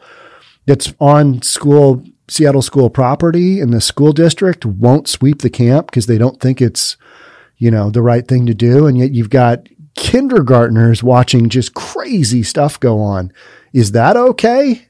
That's 0.66 0.94
on 0.98 1.42
school 1.42 2.02
Seattle 2.28 2.62
school 2.62 2.88
property 2.88 3.60
and 3.60 3.72
the 3.72 3.82
school 3.82 4.12
district 4.12 4.64
won't 4.64 5.08
sweep 5.08 5.42
the 5.42 5.50
camp 5.50 5.88
because 5.88 6.06
they 6.06 6.16
don't 6.16 6.40
think 6.40 6.62
it's 6.62 6.96
you 7.58 7.70
know 7.70 7.90
the 7.90 8.00
right 8.00 8.26
thing 8.26 8.46
to 8.46 8.54
do 8.54 8.86
and 8.86 8.96
yet 8.96 9.10
you've 9.10 9.28
got 9.28 9.68
kindergartners 9.94 11.02
watching 11.02 11.48
just 11.48 11.74
crazy 11.74 12.42
stuff 12.42 12.80
go 12.80 13.00
on. 13.00 13.32
Is 13.72 13.92
that 13.92 14.16
okay? 14.16 14.88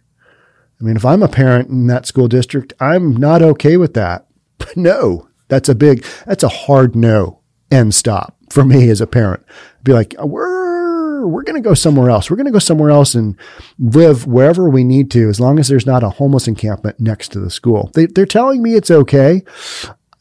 I 0.80 0.84
mean, 0.84 0.96
if 0.96 1.04
I'm 1.04 1.22
a 1.22 1.28
parent 1.28 1.68
in 1.68 1.86
that 1.86 2.06
school 2.06 2.28
district, 2.28 2.72
I'm 2.80 3.16
not 3.16 3.42
okay 3.42 3.76
with 3.76 3.94
that. 3.94 4.26
But 4.56 4.76
no, 4.76 5.28
that's 5.48 5.68
a 5.68 5.74
big, 5.74 6.06
that's 6.26 6.44
a 6.44 6.48
hard 6.48 6.94
no 6.94 7.40
and 7.72 7.92
stop 7.92 8.36
for 8.50 8.64
me 8.64 8.88
as 8.88 9.00
a 9.00 9.06
parent. 9.06 9.44
Be 9.82 9.92
like, 9.92 10.14
we're, 10.18 11.26
we're 11.26 11.42
going 11.42 11.60
to 11.60 11.68
go 11.68 11.74
somewhere 11.74 12.08
else. 12.08 12.30
We're 12.30 12.36
going 12.36 12.46
to 12.46 12.52
go 12.52 12.60
somewhere 12.60 12.90
else 12.90 13.14
and 13.14 13.36
live 13.78 14.26
wherever 14.26 14.70
we 14.70 14.84
need 14.84 15.10
to, 15.10 15.28
as 15.28 15.40
long 15.40 15.58
as 15.58 15.68
there's 15.68 15.86
not 15.86 16.04
a 16.04 16.10
homeless 16.10 16.46
encampment 16.46 17.00
next 17.00 17.30
to 17.32 17.40
the 17.40 17.50
school. 17.50 17.90
They, 17.94 18.06
they're 18.06 18.26
telling 18.26 18.62
me 18.62 18.74
it's 18.74 18.90
okay. 18.90 19.42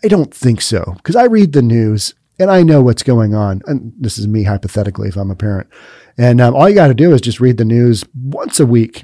I 0.03 0.07
don't 0.07 0.33
think 0.33 0.62
so 0.62 0.93
because 0.98 1.15
I 1.15 1.25
read 1.25 1.53
the 1.53 1.62
news 1.62 2.15
and 2.39 2.50
I 2.50 2.63
know 2.63 2.81
what's 2.81 3.03
going 3.03 3.36
on. 3.36 3.62
And 3.67 3.93
this 3.98 4.17
is 4.17 4.27
me 4.27 4.43
hypothetically 4.43 5.10
if 5.10 5.15
I'm 5.15 5.31
a 5.31 5.36
parent. 5.36 5.69
And 6.17 6.41
um, 6.41 6.55
all 6.55 6.67
you 6.67 6.75
got 6.75 6.88
to 6.88 6.93
do 6.93 7.13
is 7.13 7.22
just 7.22 7.39
read 7.39 7.57
the 7.57 7.65
news 7.65 8.03
once 8.13 8.60
a 8.60 8.65
week 8.65 9.03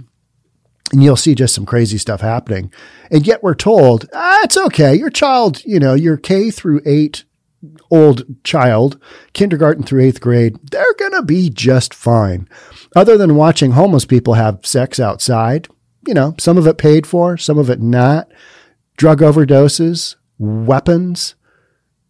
and 0.92 1.04
you'll 1.04 1.16
see 1.16 1.36
just 1.36 1.56
some 1.56 1.66
crazy 1.66 1.98
stuff 1.98 2.22
happening. 2.22 2.72
And 3.12 3.26
yet 3.26 3.44
we're 3.44 3.56
told, 3.56 4.10
ah, 4.14 4.40
it's 4.44 4.58
okay. 4.58 4.96
Your 4.96 5.10
child, 5.10 5.64
you 5.66 5.80
know, 5.80 5.94
your 5.94 6.18
K 6.18 6.52
through 6.52 6.82
eight 6.86 7.26
old 7.92 8.24
child, 8.44 9.02
kindergarten 9.34 9.84
through 9.84 10.04
eighth 10.04 10.22
grade, 10.22 10.58
they're 10.72 10.94
going 10.96 11.12
to 11.12 11.24
be 11.24 11.50
just 11.50 11.94
fine. 11.94 12.48
Other 12.96 13.18
than 13.18 13.36
watching 13.36 13.72
homeless 13.72 14.06
people 14.06 14.36
have 14.36 14.66
sex 14.66 15.00
outside, 15.00 15.68
you 16.08 16.14
know, 16.14 16.36
some 16.40 16.58
of 16.58 16.68
it 16.68 16.78
paid 16.78 17.06
for, 17.06 17.38
some 17.38 17.58
of 17.58 17.70
it 17.70 17.82
not, 17.82 18.32
drug 18.98 19.20
overdoses, 19.20 20.16
weapons, 20.38 21.36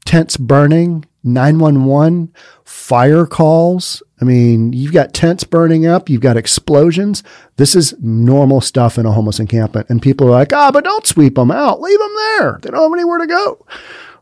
tents 0.05 0.37
burning, 0.37 1.05
911, 1.23 2.33
fire 2.63 3.25
calls. 3.25 4.01
I 4.21 4.25
mean, 4.25 4.73
you've 4.73 4.93
got 4.93 5.13
tents 5.13 5.43
burning 5.43 5.85
up, 5.85 6.09
you've 6.09 6.21
got 6.21 6.37
explosions. 6.37 7.23
This 7.57 7.75
is 7.75 7.93
normal 7.99 8.61
stuff 8.61 8.97
in 8.97 9.05
a 9.05 9.11
homeless 9.11 9.39
encampment. 9.39 9.89
And 9.89 10.01
people 10.01 10.27
are 10.27 10.31
like, 10.31 10.53
ah, 10.53 10.71
but 10.71 10.83
don't 10.83 11.07
sweep 11.07 11.35
them 11.35 11.51
out. 11.51 11.81
Leave 11.81 11.99
them 11.99 12.15
there. 12.15 12.59
They 12.61 12.69
don't 12.69 12.81
have 12.81 12.93
anywhere 12.93 13.19
to 13.19 13.27
go. 13.27 13.65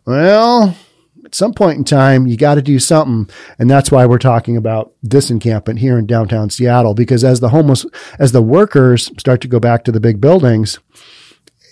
Well, 0.05 0.75
at 1.25 1.35
some 1.35 1.53
point 1.53 1.77
in 1.77 1.83
time, 1.83 2.25
you 2.25 2.37
got 2.37 2.55
to 2.55 2.61
do 2.61 2.79
something. 2.79 3.33
And 3.59 3.69
that's 3.69 3.91
why 3.91 4.05
we're 4.05 4.17
talking 4.17 4.55
about 4.55 4.93
this 5.03 5.29
encampment 5.29 5.79
here 5.79 5.97
in 5.97 6.05
downtown 6.05 6.49
Seattle, 6.49 6.93
because 6.93 7.23
as 7.23 7.41
the 7.41 7.49
homeless, 7.49 7.85
as 8.17 8.31
the 8.31 8.41
workers 8.41 9.11
start 9.17 9.41
to 9.41 9.47
go 9.47 9.59
back 9.59 9.83
to 9.83 9.91
the 9.91 9.99
big 9.99 10.21
buildings, 10.21 10.79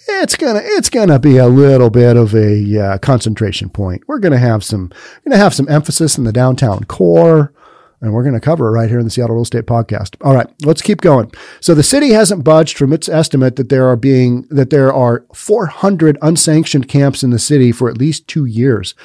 it's 0.07 0.35
gonna 0.35 0.61
it's 0.63 0.89
gonna 0.89 1.19
be 1.19 1.37
a 1.37 1.47
little 1.47 1.89
bit 1.89 2.17
of 2.17 2.35
a 2.35 2.79
uh, 2.79 2.97
concentration 2.99 3.69
point. 3.69 4.03
We're 4.07 4.19
gonna 4.19 4.37
have 4.37 4.63
some 4.63 4.91
gonna 5.23 5.37
have 5.37 5.53
some 5.53 5.69
emphasis 5.69 6.17
in 6.17 6.23
the 6.23 6.31
downtown 6.31 6.83
core, 6.85 7.53
and 8.01 8.13
we're 8.13 8.23
gonna 8.23 8.39
cover 8.39 8.67
it 8.67 8.71
right 8.71 8.89
here 8.89 8.99
in 8.99 9.05
the 9.05 9.11
Seattle 9.11 9.35
Real 9.35 9.43
Estate 9.43 9.65
Podcast. 9.65 10.15
All 10.21 10.35
right, 10.35 10.47
let's 10.63 10.81
keep 10.81 11.01
going. 11.01 11.31
So 11.59 11.73
the 11.73 11.83
city 11.83 12.11
hasn't 12.11 12.43
budged 12.43 12.77
from 12.77 12.93
its 12.93 13.09
estimate 13.09 13.55
that 13.55 13.69
there 13.69 13.87
are 13.87 13.95
being 13.95 14.43
that 14.49 14.69
there 14.69 14.93
are 14.93 15.25
400 15.33 16.17
unsanctioned 16.21 16.87
camps 16.87 17.23
in 17.23 17.31
the 17.31 17.39
city 17.39 17.71
for 17.71 17.89
at 17.89 17.97
least 17.97 18.27
two 18.27 18.45
years. 18.45 18.95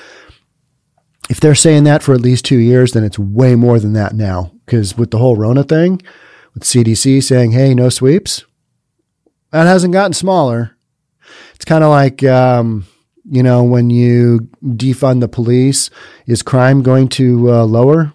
If 1.28 1.38
they're 1.40 1.54
saying 1.54 1.84
that 1.84 2.02
for 2.02 2.12
at 2.12 2.20
least 2.20 2.44
two 2.44 2.58
years, 2.58 2.92
then 2.92 3.04
it's 3.04 3.18
way 3.18 3.54
more 3.54 3.78
than 3.78 3.92
that 3.92 4.14
now. 4.14 4.52
Because 4.66 4.98
with 4.98 5.12
the 5.12 5.18
whole 5.18 5.36
Rona 5.36 5.62
thing, 5.62 6.02
with 6.54 6.64
CDC 6.64 7.22
saying, 7.22 7.52
"Hey, 7.52 7.74
no 7.74 7.88
sweeps," 7.88 8.44
that 9.52 9.66
hasn't 9.66 9.92
gotten 9.92 10.12
smaller 10.12 10.76
it's 11.60 11.66
kind 11.66 11.84
of 11.84 11.90
like, 11.90 12.24
um, 12.24 12.86
you 13.30 13.42
know, 13.42 13.64
when 13.64 13.90
you 13.90 14.48
defund 14.64 15.20
the 15.20 15.28
police, 15.28 15.90
is 16.26 16.42
crime 16.42 16.82
going 16.82 17.06
to 17.10 17.52
uh, 17.52 17.64
lower? 17.64 18.14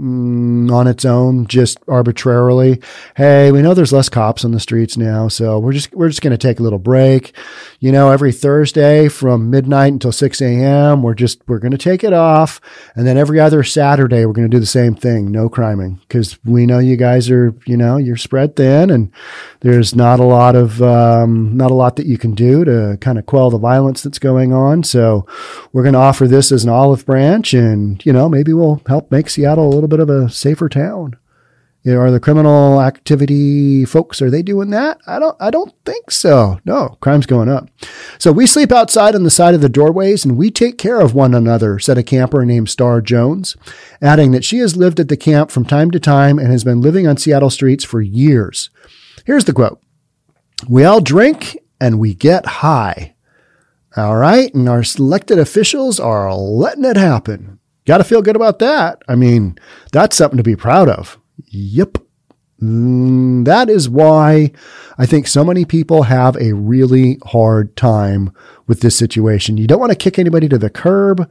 Mm, 0.00 0.72
on 0.72 0.86
its 0.86 1.04
own, 1.04 1.46
just 1.46 1.78
arbitrarily. 1.86 2.80
Hey, 3.16 3.52
we 3.52 3.60
know 3.60 3.74
there's 3.74 3.92
less 3.92 4.08
cops 4.08 4.46
on 4.46 4.52
the 4.52 4.58
streets 4.58 4.96
now, 4.96 5.28
so 5.28 5.58
we're 5.58 5.74
just 5.74 5.94
we're 5.94 6.08
just 6.08 6.22
going 6.22 6.30
to 6.30 6.38
take 6.38 6.58
a 6.58 6.62
little 6.62 6.78
break. 6.78 7.36
You 7.80 7.92
know, 7.92 8.10
every 8.10 8.32
Thursday 8.32 9.08
from 9.08 9.50
midnight 9.50 9.92
until 9.92 10.10
six 10.10 10.40
a.m., 10.40 11.02
we're 11.02 11.12
just 11.12 11.42
we're 11.46 11.58
going 11.58 11.72
to 11.72 11.78
take 11.78 12.02
it 12.02 12.14
off, 12.14 12.62
and 12.94 13.06
then 13.06 13.18
every 13.18 13.38
other 13.38 13.62
Saturday 13.62 14.24
we're 14.24 14.32
going 14.32 14.50
to 14.50 14.56
do 14.56 14.60
the 14.60 14.64
same 14.64 14.94
thing, 14.94 15.30
no 15.30 15.50
criming, 15.50 16.00
because 16.08 16.42
we 16.46 16.64
know 16.64 16.78
you 16.78 16.96
guys 16.96 17.28
are 17.28 17.54
you 17.66 17.76
know 17.76 17.98
you're 17.98 18.16
spread 18.16 18.56
thin, 18.56 18.88
and 18.88 19.12
there's 19.60 19.94
not 19.94 20.18
a 20.18 20.24
lot 20.24 20.56
of 20.56 20.80
um, 20.80 21.54
not 21.58 21.70
a 21.70 21.74
lot 21.74 21.96
that 21.96 22.06
you 22.06 22.16
can 22.16 22.34
do 22.34 22.64
to 22.64 22.96
kind 23.02 23.18
of 23.18 23.26
quell 23.26 23.50
the 23.50 23.58
violence 23.58 24.02
that's 24.02 24.18
going 24.18 24.54
on. 24.54 24.82
So 24.82 25.26
we're 25.74 25.82
going 25.82 25.92
to 25.92 25.98
offer 25.98 26.26
this 26.26 26.52
as 26.52 26.64
an 26.64 26.70
olive 26.70 27.04
branch, 27.04 27.52
and 27.52 28.02
you 28.06 28.14
know 28.14 28.30
maybe 28.30 28.54
we'll 28.54 28.80
help 28.86 29.10
make 29.10 29.28
Seattle 29.28 29.68
a 29.68 29.74
little 29.74 29.89
bit 29.90 30.00
of 30.00 30.08
a 30.08 30.30
safer 30.30 30.68
town. 30.68 31.16
You 31.82 31.94
know, 31.94 32.00
are 32.00 32.10
the 32.10 32.20
criminal 32.20 32.82
activity 32.82 33.86
folks 33.86 34.20
are 34.20 34.28
they 34.28 34.42
doing 34.42 34.68
that? 34.70 34.98
I 35.06 35.18
don't 35.18 35.36
I 35.40 35.50
don't 35.50 35.72
think 35.86 36.10
so. 36.10 36.60
No, 36.66 36.98
crime's 37.00 37.24
going 37.24 37.48
up. 37.48 37.70
So 38.18 38.32
we 38.32 38.46
sleep 38.46 38.70
outside 38.70 39.14
on 39.14 39.22
the 39.22 39.30
side 39.30 39.54
of 39.54 39.62
the 39.62 39.68
doorways 39.70 40.24
and 40.24 40.36
we 40.36 40.50
take 40.50 40.76
care 40.76 41.00
of 41.00 41.14
one 41.14 41.34
another, 41.34 41.78
said 41.78 41.96
a 41.96 42.02
camper 42.02 42.44
named 42.44 42.68
Star 42.68 43.00
Jones, 43.00 43.56
adding 44.02 44.32
that 44.32 44.44
she 44.44 44.58
has 44.58 44.76
lived 44.76 45.00
at 45.00 45.08
the 45.08 45.16
camp 45.16 45.50
from 45.50 45.64
time 45.64 45.90
to 45.92 46.00
time 46.00 46.38
and 46.38 46.48
has 46.48 46.64
been 46.64 46.82
living 46.82 47.06
on 47.06 47.16
Seattle 47.16 47.48
streets 47.48 47.84
for 47.84 48.02
years. 48.02 48.68
Here's 49.24 49.46
the 49.46 49.54
quote. 49.54 49.80
We 50.68 50.84
all 50.84 51.00
drink 51.00 51.56
and 51.80 51.98
we 51.98 52.12
get 52.12 52.44
high. 52.44 53.14
All 53.96 54.16
right, 54.16 54.54
and 54.54 54.68
our 54.68 54.84
elected 54.98 55.38
officials 55.38 55.98
are 55.98 56.32
letting 56.34 56.84
it 56.84 56.96
happen. 56.96 57.59
Got 57.86 57.98
to 57.98 58.04
feel 58.04 58.22
good 58.22 58.36
about 58.36 58.58
that. 58.58 59.02
I 59.08 59.14
mean, 59.14 59.58
that's 59.92 60.16
something 60.16 60.36
to 60.36 60.42
be 60.42 60.56
proud 60.56 60.88
of. 60.88 61.18
Yep. 61.46 61.98
Mm, 62.62 63.46
that 63.46 63.70
is 63.70 63.88
why 63.88 64.52
I 64.98 65.06
think 65.06 65.26
so 65.26 65.44
many 65.44 65.64
people 65.64 66.02
have 66.04 66.36
a 66.36 66.52
really 66.52 67.18
hard 67.24 67.74
time 67.74 68.32
with 68.66 68.80
this 68.80 68.96
situation. 68.96 69.56
You 69.56 69.66
don't 69.66 69.80
want 69.80 69.92
to 69.92 69.96
kick 69.96 70.18
anybody 70.18 70.48
to 70.48 70.58
the 70.58 70.68
curb, 70.68 71.30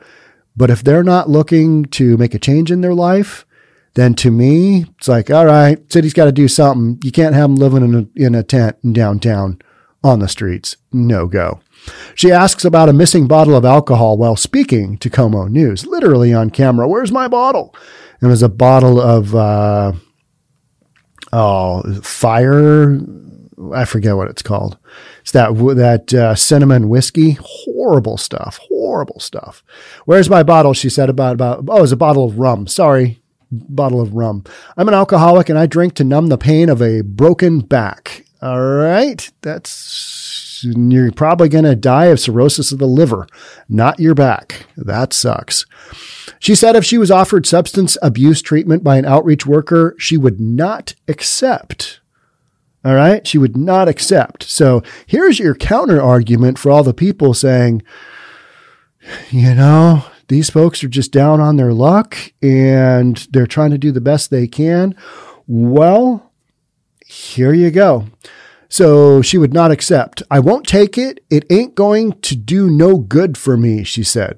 but 0.57 0.71
if 0.71 0.83
they're 0.83 1.03
not 1.03 1.29
looking 1.29 1.85
to 1.85 2.17
make 2.17 2.33
a 2.33 2.39
change 2.39 2.71
in 2.71 2.81
their 2.81 2.95
life, 2.95 3.45
then 3.93 4.15
to 4.15 4.31
me, 4.31 4.85
it's 4.97 5.07
like, 5.07 5.29
all 5.29 5.45
right, 5.45 5.79
city's 5.91 6.13
got 6.13 6.25
to 6.25 6.31
do 6.31 6.47
something. 6.47 6.99
You 7.03 7.11
can't 7.11 7.35
have 7.35 7.49
them 7.49 7.55
living 7.55 7.83
in 7.83 7.95
a, 7.95 8.21
in 8.25 8.35
a 8.35 8.43
tent 8.43 8.77
in 8.83 8.93
downtown 8.93 9.59
on 10.03 10.19
the 10.19 10.27
streets. 10.27 10.77
No 10.91 11.27
go. 11.27 11.61
She 12.15 12.31
asks 12.31 12.65
about 12.65 12.89
a 12.89 12.93
missing 12.93 13.27
bottle 13.27 13.55
of 13.55 13.65
alcohol 13.65 14.17
while 14.17 14.35
speaking 14.35 14.97
to 14.97 15.09
KOMO 15.09 15.49
News, 15.49 15.85
literally 15.85 16.33
on 16.33 16.49
camera. 16.49 16.87
Where's 16.87 17.11
my 17.11 17.27
bottle? 17.27 17.73
And 18.19 18.27
it 18.27 18.31
was 18.31 18.43
a 18.43 18.49
bottle 18.49 18.99
of, 18.99 19.33
uh, 19.33 19.93
oh, 21.31 22.01
fire. 22.01 22.99
I 23.73 23.85
forget 23.85 24.15
what 24.15 24.29
it's 24.29 24.41
called. 24.41 24.77
It's 25.21 25.31
that 25.31 25.53
that 25.75 26.13
uh, 26.13 26.35
cinnamon 26.35 26.89
whiskey. 26.89 27.37
Horrible 27.41 28.17
stuff. 28.17 28.57
Horrible 28.69 29.19
stuff. 29.19 29.63
Where's 30.05 30.29
my 30.29 30.43
bottle? 30.43 30.73
She 30.73 30.89
said 30.89 31.09
about 31.09 31.33
about. 31.33 31.65
Oh, 31.67 31.83
it's 31.83 31.91
a 31.91 31.97
bottle 31.97 32.23
of 32.23 32.39
rum. 32.39 32.67
Sorry, 32.67 33.21
bottle 33.51 33.99
of 34.01 34.13
rum. 34.13 34.43
I'm 34.77 34.87
an 34.87 34.93
alcoholic 34.93 35.49
and 35.49 35.59
I 35.59 35.65
drink 35.65 35.93
to 35.95 36.03
numb 36.03 36.27
the 36.27 36.37
pain 36.37 36.69
of 36.69 36.81
a 36.81 37.01
broken 37.01 37.59
back. 37.59 38.25
All 38.41 38.61
right, 38.61 39.29
that's 39.41 40.63
you're 40.63 41.11
probably 41.11 41.49
going 41.49 41.65
to 41.65 41.75
die 41.75 42.05
of 42.05 42.19
cirrhosis 42.19 42.71
of 42.71 42.79
the 42.79 42.85
liver, 42.85 43.27
not 43.67 43.99
your 43.99 44.15
back. 44.15 44.65
That 44.77 45.13
sucks. 45.13 45.65
She 46.39 46.55
said 46.55 46.75
if 46.75 46.85
she 46.85 46.97
was 46.97 47.11
offered 47.11 47.45
substance 47.45 47.97
abuse 48.01 48.41
treatment 48.41 48.83
by 48.83 48.97
an 48.97 49.05
outreach 49.05 49.45
worker, 49.45 49.95
she 49.97 50.17
would 50.17 50.39
not 50.39 50.95
accept. 51.07 51.99
All 52.83 52.95
right. 52.95 53.27
She 53.27 53.37
would 53.37 53.57
not 53.57 53.89
accept. 53.89 54.43
So 54.43 54.83
here's 55.05 55.39
your 55.39 55.55
counter 55.55 56.01
argument 56.01 56.57
for 56.57 56.71
all 56.71 56.83
the 56.83 56.93
people 56.93 57.33
saying, 57.33 57.81
you 59.31 59.53
know, 59.53 60.05
these 60.29 60.49
folks 60.49 60.83
are 60.83 60.89
just 60.89 61.11
down 61.11 61.41
on 61.41 61.57
their 61.57 61.73
luck 61.73 62.17
and 62.41 63.17
they're 63.31 63.47
trying 63.47 63.71
to 63.71 63.77
do 63.77 63.91
the 63.91 63.99
best 63.99 64.29
they 64.29 64.47
can. 64.47 64.95
Well, 65.47 66.28
here 67.09 67.53
you 67.53 67.71
go. 67.71 68.07
So 68.67 69.21
she 69.21 69.37
would 69.37 69.53
not 69.53 69.71
accept. 69.71 70.21
I 70.29 70.39
won't 70.39 70.67
take 70.67 70.97
it. 70.97 71.23
It 71.29 71.45
ain't 71.49 71.73
going 71.73 72.13
to 72.21 72.35
do 72.35 72.69
no 72.69 72.97
good 72.97 73.37
for 73.37 73.57
me, 73.57 73.83
she 73.83 74.03
said 74.03 74.37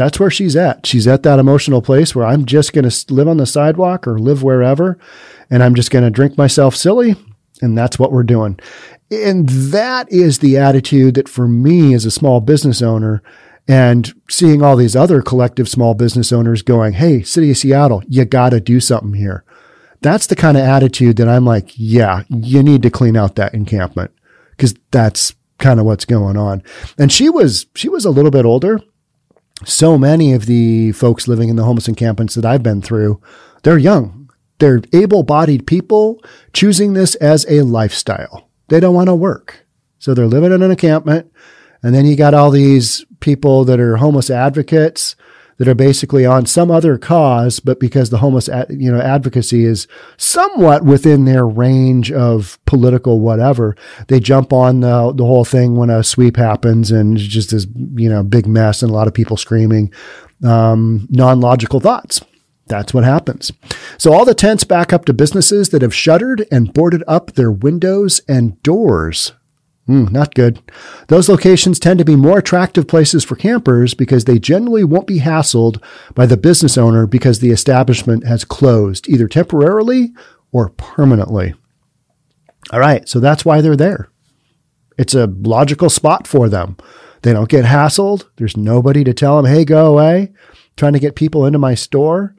that's 0.00 0.18
where 0.18 0.30
she's 0.30 0.56
at. 0.56 0.86
She's 0.86 1.06
at 1.06 1.24
that 1.24 1.38
emotional 1.38 1.82
place 1.82 2.14
where 2.14 2.24
I'm 2.24 2.46
just 2.46 2.72
going 2.72 2.88
to 2.88 3.12
live 3.12 3.28
on 3.28 3.36
the 3.36 3.44
sidewalk 3.44 4.08
or 4.08 4.18
live 4.18 4.42
wherever, 4.42 4.98
and 5.50 5.62
I'm 5.62 5.74
just 5.74 5.90
going 5.90 6.04
to 6.04 6.10
drink 6.10 6.38
myself 6.38 6.74
silly. 6.74 7.16
And 7.60 7.76
that's 7.76 7.98
what 7.98 8.10
we're 8.10 8.22
doing. 8.22 8.58
And 9.10 9.46
that 9.48 10.10
is 10.10 10.38
the 10.38 10.56
attitude 10.56 11.16
that 11.16 11.28
for 11.28 11.46
me 11.46 11.92
as 11.92 12.06
a 12.06 12.10
small 12.10 12.40
business 12.40 12.80
owner 12.80 13.22
and 13.68 14.14
seeing 14.30 14.62
all 14.62 14.76
these 14.76 14.96
other 14.96 15.20
collective 15.20 15.68
small 15.68 15.92
business 15.92 16.32
owners 16.32 16.62
going, 16.62 16.94
Hey, 16.94 17.22
city 17.22 17.50
of 17.50 17.58
Seattle, 17.58 18.02
you 18.08 18.24
got 18.24 18.50
to 18.50 18.60
do 18.60 18.80
something 18.80 19.12
here. 19.12 19.44
That's 20.02 20.26
the 20.26 20.36
kind 20.36 20.56
of 20.56 20.64
attitude 20.64 21.16
that 21.16 21.28
I'm 21.28 21.44
like, 21.44 21.72
yeah, 21.76 22.22
you 22.28 22.62
need 22.62 22.82
to 22.82 22.90
clean 22.90 23.16
out 23.16 23.36
that 23.36 23.54
encampment 23.54 24.12
because 24.52 24.74
that's 24.90 25.34
kind 25.58 25.78
of 25.78 25.86
what's 25.86 26.06
going 26.06 26.36
on. 26.36 26.62
And 26.98 27.12
she 27.12 27.28
was, 27.28 27.66
she 27.74 27.88
was 27.88 28.04
a 28.04 28.10
little 28.10 28.30
bit 28.30 28.46
older 28.46 28.80
so 29.64 29.98
many 29.98 30.32
of 30.32 30.46
the 30.46 30.92
folks 30.92 31.28
living 31.28 31.48
in 31.48 31.56
the 31.56 31.64
homeless 31.64 31.88
encampments 31.88 32.34
that 32.34 32.44
I've 32.44 32.62
been 32.62 32.82
through, 32.82 33.20
they're 33.62 33.78
young. 33.78 34.30
They're 34.58 34.82
able 34.92 35.22
bodied 35.22 35.66
people 35.66 36.22
choosing 36.52 36.92
this 36.92 37.14
as 37.16 37.46
a 37.48 37.62
lifestyle. 37.62 38.48
They 38.68 38.80
don't 38.80 38.94
want 38.94 39.08
to 39.08 39.14
work. 39.14 39.66
So 39.98 40.14
they're 40.14 40.26
living 40.26 40.52
in 40.52 40.62
an 40.62 40.70
encampment. 40.70 41.32
And 41.82 41.94
then 41.94 42.06
you 42.06 42.16
got 42.16 42.34
all 42.34 42.50
these 42.50 43.04
people 43.20 43.64
that 43.64 43.80
are 43.80 43.96
homeless 43.96 44.30
advocates 44.30 45.16
that 45.60 45.68
are 45.68 45.74
basically 45.74 46.24
on 46.24 46.46
some 46.46 46.70
other 46.70 46.96
cause, 46.96 47.60
but 47.60 47.78
because 47.78 48.08
the 48.08 48.16
homeless, 48.16 48.48
you 48.70 48.90
know, 48.90 48.98
advocacy 48.98 49.66
is 49.66 49.86
somewhat 50.16 50.86
within 50.86 51.26
their 51.26 51.46
range 51.46 52.10
of 52.10 52.58
political 52.64 53.20
whatever, 53.20 53.76
they 54.08 54.18
jump 54.18 54.54
on 54.54 54.80
the, 54.80 55.12
the 55.12 55.26
whole 55.26 55.44
thing 55.44 55.76
when 55.76 55.90
a 55.90 56.02
sweep 56.02 56.38
happens 56.38 56.90
and 56.90 57.18
it's 57.18 57.26
just 57.26 57.50
this, 57.50 57.66
you 57.94 58.08
know, 58.08 58.22
big 58.22 58.46
mess 58.46 58.82
and 58.82 58.90
a 58.90 58.94
lot 58.94 59.06
of 59.06 59.12
people 59.12 59.36
screaming, 59.36 59.92
um, 60.42 61.06
non-logical 61.10 61.78
thoughts. 61.78 62.22
That's 62.68 62.94
what 62.94 63.04
happens. 63.04 63.52
So 63.98 64.14
all 64.14 64.24
the 64.24 64.32
tents 64.32 64.64
back 64.64 64.94
up 64.94 65.04
to 65.04 65.12
businesses 65.12 65.68
that 65.70 65.82
have 65.82 65.94
shuttered 65.94 66.46
and 66.50 66.72
boarded 66.72 67.04
up 67.06 67.32
their 67.32 67.52
windows 67.52 68.22
and 68.26 68.62
doors 68.62 69.32
Mm, 69.88 70.12
not 70.12 70.34
good. 70.34 70.60
Those 71.08 71.28
locations 71.28 71.78
tend 71.78 71.98
to 71.98 72.04
be 72.04 72.14
more 72.14 72.38
attractive 72.38 72.86
places 72.86 73.24
for 73.24 73.34
campers 73.34 73.94
because 73.94 74.24
they 74.24 74.38
generally 74.38 74.84
won't 74.84 75.06
be 75.06 75.20
hassled 75.20 75.82
by 76.14 76.26
the 76.26 76.36
business 76.36 76.78
owner 76.78 77.06
because 77.06 77.40
the 77.40 77.50
establishment 77.50 78.24
has 78.24 78.44
closed, 78.44 79.08
either 79.08 79.26
temporarily 79.26 80.12
or 80.52 80.68
permanently. 80.70 81.54
All 82.72 82.78
right, 82.78 83.08
so 83.08 83.18
that's 83.18 83.44
why 83.44 83.60
they're 83.60 83.76
there. 83.76 84.10
It's 84.96 85.14
a 85.14 85.26
logical 85.26 85.90
spot 85.90 86.26
for 86.26 86.48
them. 86.48 86.76
They 87.22 87.32
don't 87.32 87.48
get 87.48 87.64
hassled. 87.64 88.24
There's 88.36 88.56
nobody 88.56 89.02
to 89.04 89.14
tell 89.14 89.36
them, 89.42 89.52
hey, 89.52 89.64
go 89.64 89.86
away. 89.86 90.32
trying 90.76 90.92
to 90.92 90.98
get 90.98 91.16
people 91.16 91.46
into 91.46 91.58
my 91.58 91.74
store. 91.74 92.34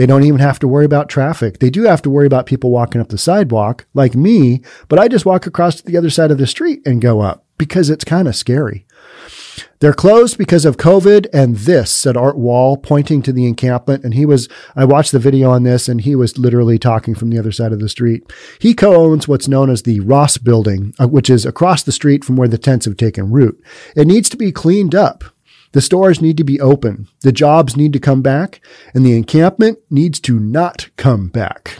They 0.00 0.06
don't 0.06 0.24
even 0.24 0.40
have 0.40 0.58
to 0.60 0.66
worry 0.66 0.86
about 0.86 1.10
traffic. 1.10 1.58
They 1.58 1.68
do 1.68 1.82
have 1.82 2.00
to 2.00 2.08
worry 2.08 2.26
about 2.26 2.46
people 2.46 2.70
walking 2.70 3.02
up 3.02 3.10
the 3.10 3.18
sidewalk, 3.18 3.84
like 3.92 4.14
me, 4.14 4.62
but 4.88 4.98
I 4.98 5.08
just 5.08 5.26
walk 5.26 5.46
across 5.46 5.74
to 5.76 5.84
the 5.84 5.98
other 5.98 6.08
side 6.08 6.30
of 6.30 6.38
the 6.38 6.46
street 6.46 6.80
and 6.86 7.02
go 7.02 7.20
up 7.20 7.44
because 7.58 7.90
it's 7.90 8.02
kind 8.02 8.26
of 8.26 8.34
scary. 8.34 8.86
They're 9.80 9.92
closed 9.92 10.38
because 10.38 10.64
of 10.64 10.78
COVID 10.78 11.26
and 11.34 11.54
this, 11.54 11.90
said 11.90 12.16
Art 12.16 12.38
Wall, 12.38 12.78
pointing 12.78 13.20
to 13.20 13.32
the 13.34 13.46
encampment. 13.46 14.02
And 14.02 14.14
he 14.14 14.24
was, 14.24 14.48
I 14.74 14.86
watched 14.86 15.12
the 15.12 15.18
video 15.18 15.50
on 15.50 15.64
this 15.64 15.86
and 15.86 16.00
he 16.00 16.14
was 16.14 16.38
literally 16.38 16.78
talking 16.78 17.14
from 17.14 17.28
the 17.28 17.38
other 17.38 17.52
side 17.52 17.72
of 17.74 17.80
the 17.80 17.88
street. 17.90 18.22
He 18.58 18.72
co 18.72 18.94
owns 18.94 19.28
what's 19.28 19.48
known 19.48 19.68
as 19.68 19.82
the 19.82 20.00
Ross 20.00 20.38
building, 20.38 20.94
uh, 20.98 21.08
which 21.08 21.28
is 21.28 21.44
across 21.44 21.82
the 21.82 21.92
street 21.92 22.24
from 22.24 22.36
where 22.36 22.48
the 22.48 22.56
tents 22.56 22.86
have 22.86 22.96
taken 22.96 23.30
root. 23.30 23.62
It 23.94 24.06
needs 24.06 24.30
to 24.30 24.38
be 24.38 24.50
cleaned 24.50 24.94
up. 24.94 25.24
The 25.72 25.80
stores 25.80 26.20
need 26.20 26.36
to 26.36 26.44
be 26.44 26.60
open. 26.60 27.08
The 27.20 27.32
jobs 27.32 27.76
need 27.76 27.92
to 27.92 28.00
come 28.00 28.22
back 28.22 28.60
and 28.94 29.04
the 29.04 29.16
encampment 29.16 29.78
needs 29.88 30.18
to 30.20 30.38
not 30.38 30.90
come 30.96 31.28
back. 31.28 31.78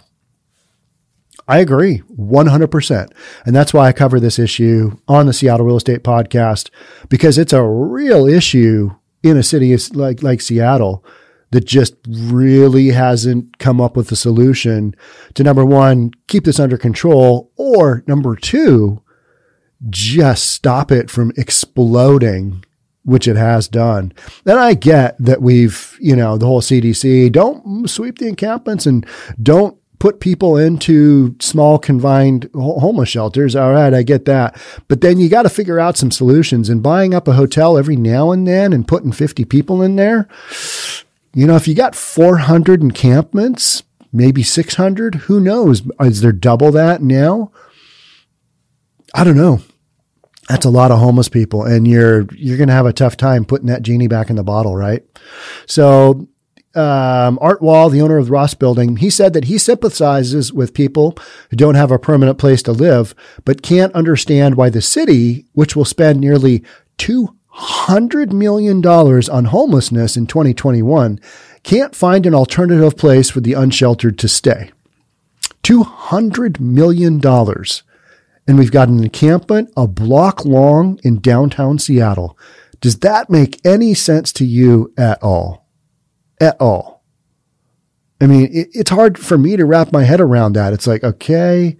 I 1.48 1.58
agree 1.58 2.02
100%. 2.16 3.12
And 3.44 3.56
that's 3.56 3.74
why 3.74 3.88
I 3.88 3.92
cover 3.92 4.20
this 4.20 4.38
issue 4.38 4.96
on 5.08 5.26
the 5.26 5.32
Seattle 5.32 5.66
Real 5.66 5.76
Estate 5.76 6.04
Podcast 6.04 6.70
because 7.08 7.38
it's 7.38 7.52
a 7.52 7.64
real 7.64 8.26
issue 8.26 8.90
in 9.24 9.36
a 9.36 9.42
city 9.42 9.76
like, 9.92 10.22
like 10.22 10.40
Seattle 10.40 11.04
that 11.50 11.64
just 11.66 11.96
really 12.08 12.88
hasn't 12.90 13.58
come 13.58 13.80
up 13.80 13.96
with 13.96 14.12
a 14.12 14.16
solution 14.16 14.94
to 15.34 15.42
number 15.42 15.64
one, 15.64 16.12
keep 16.28 16.44
this 16.44 16.60
under 16.60 16.78
control, 16.78 17.50
or 17.56 18.04
number 18.06 18.36
two, 18.36 19.02
just 19.88 20.52
stop 20.52 20.92
it 20.92 21.10
from 21.10 21.32
exploding 21.36 22.64
which 23.04 23.26
it 23.26 23.36
has 23.36 23.68
done. 23.68 24.12
And 24.44 24.58
I 24.58 24.74
get 24.74 25.16
that 25.18 25.42
we've, 25.42 25.96
you 26.00 26.14
know, 26.14 26.36
the 26.36 26.46
whole 26.46 26.60
CDC, 26.60 27.32
don't 27.32 27.88
sweep 27.88 28.18
the 28.18 28.28
encampments 28.28 28.86
and 28.86 29.06
don't 29.42 29.76
put 29.98 30.20
people 30.20 30.56
into 30.56 31.36
small 31.40 31.78
confined 31.78 32.48
homeless 32.54 33.08
shelters. 33.08 33.54
All 33.54 33.72
right, 33.72 33.92
I 33.92 34.02
get 34.02 34.24
that. 34.24 34.60
But 34.88 35.00
then 35.00 35.18
you 35.18 35.28
got 35.28 35.42
to 35.42 35.48
figure 35.48 35.78
out 35.78 35.96
some 35.96 36.10
solutions 36.10 36.68
and 36.68 36.82
buying 36.82 37.14
up 37.14 37.28
a 37.28 37.34
hotel 37.34 37.78
every 37.78 37.96
now 37.96 38.32
and 38.32 38.46
then 38.46 38.72
and 38.72 38.88
putting 38.88 39.12
50 39.12 39.44
people 39.44 39.82
in 39.82 39.96
there. 39.96 40.28
You 41.34 41.46
know, 41.46 41.56
if 41.56 41.68
you 41.68 41.74
got 41.74 41.94
400 41.94 42.82
encampments, 42.82 43.82
maybe 44.12 44.42
600, 44.42 45.14
who 45.14 45.38
knows? 45.38 45.82
Is 46.00 46.22
there 46.22 46.32
double 46.32 46.72
that 46.72 47.02
now? 47.02 47.52
I 49.14 49.24
don't 49.24 49.36
know 49.36 49.60
that's 50.50 50.66
a 50.66 50.70
lot 50.70 50.90
of 50.90 50.98
homeless 50.98 51.28
people 51.28 51.62
and 51.62 51.86
you're 51.86 52.26
you're 52.34 52.56
going 52.56 52.68
to 52.68 52.74
have 52.74 52.86
a 52.86 52.92
tough 52.92 53.16
time 53.16 53.44
putting 53.44 53.68
that 53.68 53.82
genie 53.82 54.08
back 54.08 54.30
in 54.30 54.36
the 54.36 54.42
bottle 54.42 54.74
right? 54.74 55.04
So 55.66 56.28
um, 56.74 57.38
art 57.40 57.62
wall 57.62 57.88
the 57.88 58.00
owner 58.00 58.18
of 58.18 58.26
the 58.26 58.32
ross 58.32 58.54
building 58.54 58.96
he 58.96 59.10
said 59.10 59.32
that 59.32 59.44
he 59.44 59.58
sympathizes 59.58 60.52
with 60.52 60.74
people 60.74 61.16
who 61.50 61.56
don't 61.56 61.74
have 61.76 61.90
a 61.90 61.98
permanent 61.98 62.38
place 62.38 62.62
to 62.64 62.72
live 62.72 63.14
but 63.44 63.62
can't 63.62 63.94
understand 63.94 64.56
why 64.56 64.70
the 64.70 64.82
city 64.82 65.46
which 65.52 65.74
will 65.76 65.84
spend 65.84 66.20
nearly 66.20 66.64
200 66.98 68.32
million 68.32 68.80
dollars 68.80 69.28
on 69.28 69.46
homelessness 69.46 70.16
in 70.16 70.26
2021 70.26 71.20
can't 71.62 71.94
find 71.94 72.26
an 72.26 72.34
alternative 72.34 72.96
place 72.96 73.30
for 73.30 73.40
the 73.40 73.52
unsheltered 73.52 74.18
to 74.18 74.28
stay. 74.28 74.70
200 75.62 76.60
million 76.60 77.18
dollars 77.18 77.82
and 78.50 78.58
we've 78.58 78.72
got 78.72 78.88
an 78.88 79.00
encampment 79.04 79.72
a 79.76 79.86
block 79.86 80.44
long 80.44 80.98
in 81.04 81.20
downtown 81.20 81.78
Seattle. 81.78 82.36
Does 82.80 82.98
that 82.98 83.30
make 83.30 83.64
any 83.64 83.94
sense 83.94 84.32
to 84.32 84.44
you 84.44 84.92
at 84.98 85.22
all? 85.22 85.68
At 86.40 86.60
all? 86.60 87.04
I 88.20 88.26
mean, 88.26 88.48
it, 88.52 88.70
it's 88.72 88.90
hard 88.90 89.20
for 89.20 89.38
me 89.38 89.56
to 89.56 89.64
wrap 89.64 89.92
my 89.92 90.02
head 90.02 90.20
around 90.20 90.54
that. 90.54 90.72
It's 90.72 90.88
like, 90.88 91.04
okay, 91.04 91.76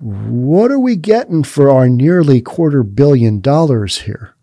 what 0.00 0.70
are 0.70 0.78
we 0.78 0.96
getting 0.96 1.42
for 1.42 1.70
our 1.70 1.88
nearly 1.88 2.42
quarter 2.42 2.82
billion 2.82 3.40
dollars 3.40 4.02
here? 4.02 4.33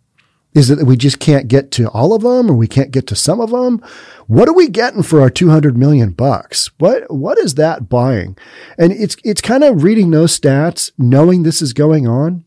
Is 0.54 0.70
it 0.70 0.80
that 0.80 0.86
we 0.86 0.98
just 0.98 1.20
can't 1.20 1.48
get 1.48 1.72
to 1.72 1.88
all 1.90 2.14
of 2.14 2.24
them 2.24 2.50
or 2.50 2.54
we 2.54 2.68
can't 2.68 2.92
get 2.92 3.08
to 3.08 3.16
some 3.16 3.40
of 3.40 3.52
them? 3.52 3.82
What 4.28 4.50
are 4.50 4.54
we 4.54 4.68
getting 4.68 5.02
for 5.02 5.22
our 5.22 5.30
200 5.30 5.78
million 5.78 6.12
bucks? 6.12 6.70
What, 6.78 7.10
what 7.10 7.38
is 7.38 7.56
that 7.56 7.88
buying? 7.88 8.38
And 8.78 8.92
it's, 8.92 9.16
it's 9.24 9.42
kind 9.42 9.64
of 9.64 9.84
reading 9.84 10.12
those 10.12 10.38
stats, 10.38 10.92
knowing 10.98 11.44
this 11.44 11.62
is 11.62 11.72
going 11.72 12.06
on. 12.06 12.44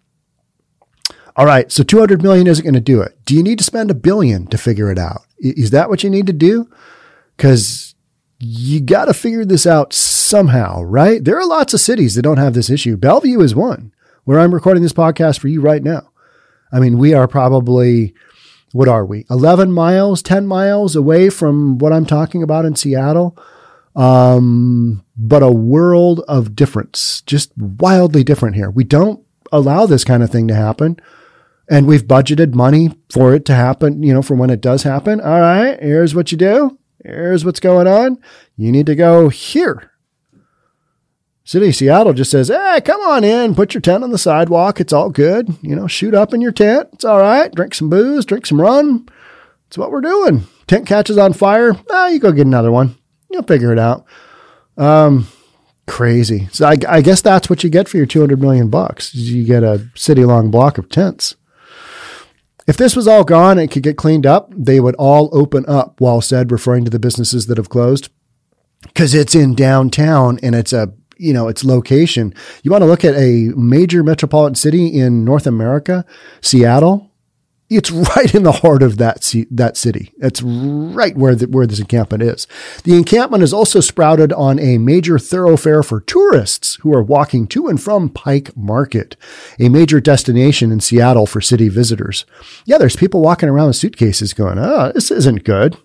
All 1.37 1.47
right. 1.47 1.73
So 1.73 1.83
200 1.83 2.23
million 2.23 2.47
isn't 2.47 2.65
going 2.65 2.75
to 2.75 2.81
do 2.81 3.01
it. 3.01 3.17
Do 3.25 3.35
you 3.35 3.43
need 3.43 3.59
to 3.59 3.65
spend 3.65 3.91
a 3.91 3.95
billion 3.95 4.47
to 4.49 4.59
figure 4.59 4.91
it 4.91 4.99
out? 4.99 5.23
Is 5.39 5.71
that 5.71 5.89
what 5.89 6.05
you 6.05 6.11
need 6.11 6.27
to 6.27 6.33
do? 6.33 6.71
Cause 7.39 7.95
you 8.39 8.81
got 8.81 9.07
to 9.07 9.15
figure 9.15 9.45
this 9.45 9.67
out 9.67 9.93
somehow, 9.93 10.83
right? 10.83 11.25
There 11.25 11.39
are 11.39 11.47
lots 11.47 11.73
of 11.73 11.81
cities 11.81 12.15
that 12.15 12.23
don't 12.23 12.37
have 12.37 12.55
this 12.55 12.71
issue. 12.71 12.97
Bellevue 12.97 13.41
is 13.41 13.55
one 13.55 13.93
where 14.25 14.39
I'm 14.39 14.55
recording 14.55 14.83
this 14.83 14.93
podcast 14.93 15.39
for 15.39 15.49
you 15.49 15.61
right 15.61 15.83
now. 15.83 16.11
I 16.75 16.81
mean, 16.81 16.99
we 16.99 17.15
are 17.15 17.29
probably, 17.29 18.15
what 18.73 18.89
are 18.89 19.07
we? 19.07 19.25
11 19.31 19.71
miles, 19.71 20.23
10 20.23 20.47
miles 20.47 20.97
away 20.97 21.31
from 21.31 21.79
what 21.79 21.93
I'm 21.93 22.05
talking 22.05 22.43
about 22.43 22.65
in 22.65 22.75
Seattle. 22.75 23.39
Um, 23.95 25.05
but 25.17 25.45
a 25.45 25.53
world 25.53 26.21
of 26.27 26.57
difference, 26.57 27.21
just 27.23 27.57
wildly 27.57 28.25
different 28.25 28.57
here. 28.57 28.71
We 28.71 28.83
don't 28.83 29.25
allow 29.53 29.87
this 29.87 30.03
kind 30.03 30.25
of 30.25 30.31
thing 30.31 30.49
to 30.49 30.55
happen. 30.55 30.99
And 31.71 31.87
we've 31.87 32.05
budgeted 32.05 32.55
money 32.55 32.91
for 33.09 33.35
it 33.35 33.45
to 33.47 33.55
happen, 33.55 34.03
you 34.03 34.13
know, 34.13 34.21
for 34.21 34.35
when 34.35 34.51
it 34.51 34.61
does 34.61 34.83
happen. 34.83 35.21
All 35.21 35.41
right, 35.41 35.81
here's 35.81 36.15
what 36.15 36.33
you 36.33 36.37
do. 36.37 36.77
Here's 37.05 37.45
what's 37.45 37.61
going 37.61 37.87
on. 37.87 38.19
You 38.57 38.73
need 38.73 38.87
to 38.87 38.97
go 38.97 39.29
here. 39.29 39.93
City 41.47 41.69
of 41.69 41.75
Seattle 41.75 42.15
just 42.15 42.31
says, 42.31 42.49
hey, 42.49 42.81
come 42.83 43.03
on 43.03 43.23
in, 43.23 43.55
put 43.55 43.75
your 43.75 43.83
tent 43.83 44.03
on 44.03 44.11
the 44.11 44.19
sidewalk. 44.19 44.81
It's 44.81 44.95
all 44.95 45.11
good. 45.11 45.55
You 45.61 45.77
know, 45.77 45.87
shoot 45.87 46.15
up 46.15 46.33
in 46.33 46.41
your 46.41 46.53
tent. 46.53 46.89
It's 46.95 47.05
all 47.05 47.19
right. 47.19 47.55
Drink 47.55 47.75
some 47.75 47.91
booze, 47.91 48.25
drink 48.25 48.47
some 48.47 48.61
run. 48.61 49.07
It's 49.67 49.77
what 49.77 49.91
we're 49.91 50.01
doing. 50.01 50.45
Tent 50.67 50.87
catches 50.87 51.19
on 51.19 51.35
fire. 51.35 51.77
Ah, 51.91 52.09
you 52.09 52.19
go 52.19 52.33
get 52.33 52.47
another 52.47 52.73
one. 52.73 52.97
You'll 53.31 53.43
figure 53.43 53.73
it 53.73 53.79
out. 53.79 54.07
Um, 54.79 55.29
crazy. 55.87 56.49
So 56.51 56.67
I, 56.67 56.77
I 56.89 57.03
guess 57.03 57.21
that's 57.21 57.51
what 57.51 57.63
you 57.63 57.69
get 57.69 57.89
for 57.89 57.99
your 57.99 58.07
200 58.07 58.41
million 58.41 58.71
bucks. 58.71 59.15
You 59.15 59.45
get 59.45 59.63
a 59.63 59.87
city 59.95 60.25
long 60.25 60.51
block 60.51 60.79
of 60.79 60.89
tents. 60.89 61.37
If 62.67 62.79
this 62.79 62.97
was 62.97 63.07
all 63.07 63.25
gone 63.25 63.59
and 63.59 63.71
could 63.71 63.83
get 63.83 63.99
cleaned 63.99 64.25
up, 64.25 64.51
they 64.57 64.81
would 64.81 64.95
all 64.95 65.29
open 65.37 65.67
up, 65.69 66.01
Wall 66.01 66.23
said, 66.23 66.51
referring 66.51 66.85
to 66.85 66.91
the 66.91 66.99
businesses 66.99 67.47
that 67.49 67.59
have 67.59 67.69
closed. 67.69 68.09
Because 68.83 69.15
it's 69.15 69.35
in 69.35 69.55
downtown 69.55 70.39
and 70.43 70.55
it's 70.55 70.73
a 70.73 70.95
you 71.25 71.33
know, 71.33 71.49
its 71.49 71.65
location. 71.65 72.35
You 72.63 72.71
want 72.71 72.83
to 72.83 72.87
look 72.87 73.05
at 73.05 73.15
a 73.15 73.53
major 73.57 74.03
metropolitan 74.03 74.55
city 74.55 74.87
in 74.87 75.25
North 75.25 75.47
America, 75.47 76.05
Seattle. 76.43 77.11
It's 77.71 77.91
right 78.17 78.35
in 78.35 78.43
the 78.43 78.53
heart 78.53 78.83
of 78.83 78.99
that 78.99 79.35
that 79.51 79.79
city. 79.79 80.13
It's 80.19 80.43
right 80.43 81.17
where 81.17 81.35
the, 81.35 81.47
where 81.47 81.67
this 81.67 81.81
encampment 81.81 82.23
is. 82.23 82.47
The 82.85 82.95
encampment 82.95 83.43
is 83.43 83.55
also 83.55 83.81
sprouted 83.81 84.35
on 84.35 84.59
a 84.59 84.77
major 84.77 85.19
thoroughfare 85.19 85.83
for 85.83 86.03
tourists 86.03 86.77
who 86.83 86.95
are 86.95 87.03
walking 87.03 87.47
to 87.49 87.69
and 87.69 87.83
from 87.83 88.11
Pike 88.11 88.55
Market, 88.55 89.17
a 89.59 89.71
major 89.71 89.99
destination 89.99 90.71
in 90.71 90.81
Seattle 90.81 91.27
for 91.27 91.41
city 91.41 91.71
visitors. 91.71 92.27
Yeah, 92.67 92.77
there's 92.77 92.97
people 92.97 93.23
walking 93.23 93.49
around 93.49 93.69
with 93.69 93.77
suitcases 93.77 94.35
going, 94.35 94.59
"Oh, 94.59 94.93
this 94.95 95.11
isn't 95.11 95.45
good. 95.45 95.79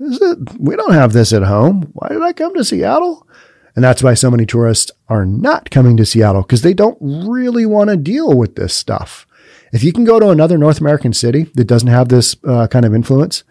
Is 0.00 0.20
it? 0.20 0.38
We 0.58 0.74
don't 0.74 0.92
have 0.92 1.12
this 1.12 1.32
at 1.32 1.44
home. 1.44 1.88
Why 1.92 2.08
did 2.08 2.22
I 2.22 2.32
come 2.32 2.52
to 2.54 2.64
Seattle?" 2.64 3.28
And 3.74 3.82
that's 3.82 4.02
why 4.02 4.14
so 4.14 4.30
many 4.30 4.44
tourists 4.44 4.90
are 5.08 5.24
not 5.24 5.70
coming 5.70 5.96
to 5.96 6.06
Seattle 6.06 6.42
because 6.42 6.62
they 6.62 6.74
don't 6.74 6.98
really 7.00 7.64
want 7.66 7.90
to 7.90 7.96
deal 7.96 8.36
with 8.36 8.56
this 8.56 8.74
stuff. 8.74 9.26
If 9.72 9.82
you 9.82 9.92
can 9.92 10.04
go 10.04 10.20
to 10.20 10.28
another 10.28 10.58
North 10.58 10.80
American 10.80 11.14
city 11.14 11.44
that 11.54 11.64
doesn't 11.64 11.88
have 11.88 12.08
this 12.08 12.36
uh, 12.46 12.66
kind 12.66 12.84
of 12.84 12.94
influence, 12.94 13.44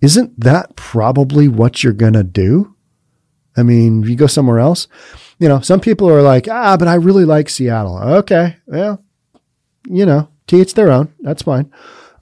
isn't 0.00 0.38
that 0.38 0.76
probably 0.76 1.48
what 1.48 1.82
you're 1.82 1.92
going 1.92 2.12
to 2.12 2.22
do? 2.22 2.76
I 3.56 3.64
mean, 3.64 4.04
if 4.04 4.08
you 4.08 4.16
go 4.16 4.28
somewhere 4.28 4.60
else, 4.60 4.86
you 5.40 5.48
know, 5.48 5.60
some 5.60 5.80
people 5.80 6.08
are 6.08 6.22
like, 6.22 6.46
ah, 6.48 6.76
but 6.76 6.86
I 6.86 6.94
really 6.94 7.24
like 7.24 7.48
Seattle. 7.48 7.98
Okay. 7.98 8.56
Well, 8.66 9.02
you 9.88 10.06
know, 10.06 10.28
to 10.46 10.56
each 10.56 10.74
their 10.74 10.90
own. 10.90 11.12
That's 11.20 11.42
fine. 11.42 11.72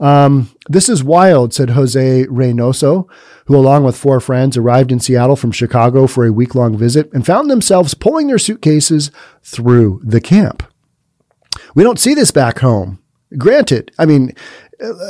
Um, 0.00 0.50
this 0.68 0.88
is 0.88 1.02
wild, 1.02 1.52
said 1.52 1.70
Jose 1.70 2.26
Reynoso, 2.26 3.08
who, 3.46 3.56
along 3.56 3.84
with 3.84 3.96
four 3.96 4.20
friends, 4.20 4.56
arrived 4.56 4.92
in 4.92 5.00
Seattle 5.00 5.36
from 5.36 5.50
Chicago 5.50 6.06
for 6.06 6.24
a 6.24 6.32
week 6.32 6.54
long 6.54 6.76
visit 6.76 7.12
and 7.12 7.26
found 7.26 7.50
themselves 7.50 7.94
pulling 7.94 8.28
their 8.28 8.38
suitcases 8.38 9.10
through 9.42 10.00
the 10.04 10.20
camp. 10.20 10.62
We 11.74 11.82
don't 11.82 11.98
see 11.98 12.14
this 12.14 12.30
back 12.30 12.60
home. 12.60 13.00
Granted, 13.36 13.90
I 13.98 14.06
mean, 14.06 14.34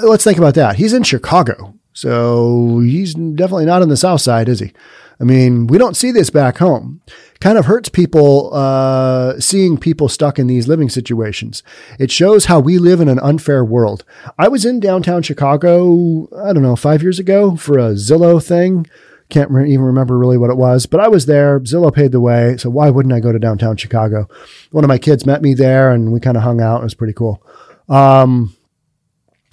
let's 0.02 0.24
think 0.24 0.38
about 0.38 0.54
that. 0.54 0.76
He's 0.76 0.92
in 0.92 1.02
Chicago, 1.02 1.74
so 1.92 2.80
he's 2.80 3.14
definitely 3.14 3.66
not 3.66 3.82
on 3.82 3.90
the 3.90 3.96
South 3.96 4.20
Side, 4.20 4.48
is 4.48 4.60
he? 4.60 4.72
I 5.20 5.24
mean, 5.24 5.66
we 5.66 5.78
don't 5.78 5.96
see 5.96 6.10
this 6.12 6.30
back 6.30 6.58
home. 6.58 7.00
Kind 7.40 7.58
of 7.58 7.66
hurts 7.66 7.88
people 7.88 8.52
uh, 8.54 9.38
seeing 9.40 9.78
people 9.78 10.08
stuck 10.08 10.38
in 10.38 10.46
these 10.46 10.68
living 10.68 10.88
situations. 10.88 11.62
It 11.98 12.10
shows 12.10 12.46
how 12.46 12.60
we 12.60 12.78
live 12.78 13.00
in 13.00 13.08
an 13.08 13.18
unfair 13.20 13.64
world. 13.64 14.04
I 14.38 14.48
was 14.48 14.64
in 14.64 14.80
downtown 14.80 15.22
Chicago, 15.22 16.28
I 16.36 16.52
don't 16.52 16.62
know, 16.62 16.76
five 16.76 17.02
years 17.02 17.18
ago 17.18 17.56
for 17.56 17.78
a 17.78 17.92
Zillow 17.92 18.44
thing. 18.44 18.86
Can't 19.28 19.50
re- 19.50 19.70
even 19.70 19.84
remember 19.84 20.18
really 20.18 20.38
what 20.38 20.50
it 20.50 20.56
was, 20.56 20.86
but 20.86 21.00
I 21.00 21.08
was 21.08 21.26
there. 21.26 21.60
Zillow 21.60 21.94
paid 21.94 22.12
the 22.12 22.20
way, 22.20 22.56
so 22.56 22.70
why 22.70 22.88
wouldn't 22.90 23.12
I 23.12 23.20
go 23.20 23.30
to 23.30 23.38
downtown 23.38 23.76
Chicago? 23.76 24.28
One 24.70 24.84
of 24.84 24.88
my 24.88 24.98
kids 24.98 25.26
met 25.26 25.42
me 25.42 25.52
there, 25.52 25.90
and 25.90 26.12
we 26.12 26.20
kind 26.20 26.36
of 26.36 26.44
hung 26.44 26.60
out. 26.60 26.80
It 26.80 26.84
was 26.84 26.94
pretty 26.94 27.12
cool. 27.12 27.42
Um, 27.88 28.56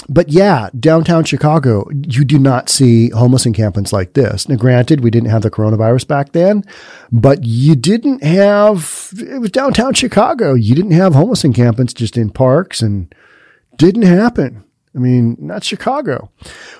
but 0.08 0.30
yeah, 0.30 0.70
downtown 0.80 1.24
Chicago, 1.24 1.88
you 1.92 2.24
do 2.24 2.38
not 2.38 2.70
see 2.70 3.10
homeless 3.10 3.46
encampments 3.46 3.92
like 3.92 4.14
this. 4.14 4.48
Now, 4.48 4.56
granted, 4.56 5.02
we 5.02 5.10
didn't 5.10 5.30
have 5.30 5.42
the 5.42 5.52
coronavirus 5.52 6.08
back 6.08 6.32
then, 6.32 6.64
but 7.12 7.44
you 7.44 7.76
didn't 7.76 8.24
have, 8.24 9.12
it 9.18 9.40
was 9.40 9.52
downtown 9.52 9.94
Chicago. 9.94 10.54
You 10.54 10.76
didn't 10.76 10.92
have 10.92 11.16
homeless 11.16 11.44
encampments 11.44 11.94
just 11.94 12.18
in 12.18 12.30
parks 12.30 12.82
and 12.82 13.14
didn't 13.78 14.04
happen. 14.04 14.64
I 14.96 15.00
mean, 15.00 15.36
not 15.40 15.64
Chicago. 15.64 16.32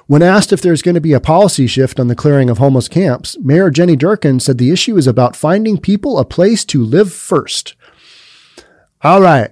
When 0.08 0.22
asked 0.22 0.54
if 0.54 0.62
there's 0.62 0.82
going 0.82 0.96
to 0.96 1.02
be 1.02 1.12
a 1.14 1.20
policy 1.20 1.68
shift 1.68 2.00
on 2.00 2.08
the 2.08 2.16
clearing 2.16 2.50
of 2.50 2.60
homeless 2.60 2.88
camps, 2.88 3.38
Mayor 3.40 3.70
Jenny 3.70 3.98
Durkan 3.98 4.42
said 4.42 4.58
the 4.58 4.72
issue 4.72 4.96
is 4.96 5.06
about 5.06 5.36
finding 5.36 5.78
people 5.78 6.18
a 6.18 6.24
place 6.24 6.64
to 6.66 6.84
live 6.84 7.12
first. 7.12 7.76
All 9.02 9.20
right. 9.20 9.52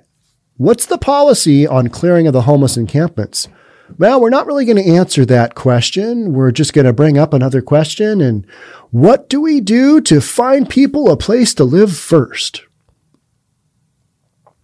What's 0.56 0.86
the 0.86 0.98
policy 0.98 1.68
on 1.68 1.90
clearing 1.90 2.26
of 2.26 2.34
the 2.34 2.44
homeless 2.44 2.78
encampments? 2.78 3.50
Well, 3.98 4.19
we're 4.19 4.30
not 4.30 4.48
really 4.48 4.65
going 4.65 4.78
to 4.78 4.89
answer 4.89 5.26
that 5.26 5.56
question. 5.56 6.34
We're 6.34 6.52
just 6.52 6.74
going 6.74 6.86
to 6.86 6.93
bring 6.93 7.17
up 7.17 7.34
another 7.34 7.62
question. 7.62 8.22
And 8.22 8.46
what 8.91 9.30
do 9.30 9.41
we 9.41 9.62
do 9.62 10.02
to 10.02 10.22
find 10.22 10.69
people 10.69 11.12
a 11.12 11.17
place 11.17 11.54
to 11.56 11.63
live 11.63 11.96
first? 11.96 12.63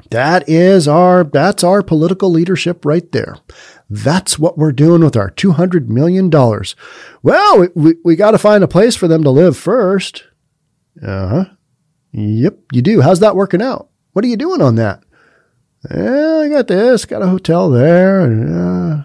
That 0.09 0.49
is 0.49 0.87
our, 0.87 1.23
that's 1.23 1.63
our 1.63 1.83
political 1.83 2.31
leadership 2.31 2.83
right 2.83 3.11
there. 3.11 3.37
That's 3.89 4.39
what 4.39 4.57
we're 4.57 4.71
doing 4.71 5.03
with 5.03 5.15
our 5.15 5.29
$200 5.31 5.87
million. 5.87 6.31
Well, 7.21 7.59
we, 7.59 7.67
we, 7.75 7.95
we 8.03 8.15
got 8.15 8.31
to 8.31 8.37
find 8.39 8.63
a 8.63 8.67
place 8.67 8.95
for 8.95 9.07
them 9.07 9.23
to 9.23 9.29
live 9.29 9.55
first. 9.55 10.23
Uh 11.01 11.27
huh. 11.27 11.45
Yep, 12.11 12.57
you 12.73 12.81
do. 12.81 13.01
How's 13.01 13.19
that 13.19 13.35
working 13.35 13.61
out? 13.61 13.89
What 14.13 14.25
are 14.25 14.27
you 14.27 14.37
doing 14.37 14.61
on 14.61 14.75
that? 14.75 15.03
Yeah, 15.89 16.39
I 16.39 16.49
got 16.49 16.67
this, 16.67 17.05
got 17.05 17.21
a 17.21 17.27
hotel 17.27 17.69
there. 17.69 18.31
Yeah. 18.31 19.03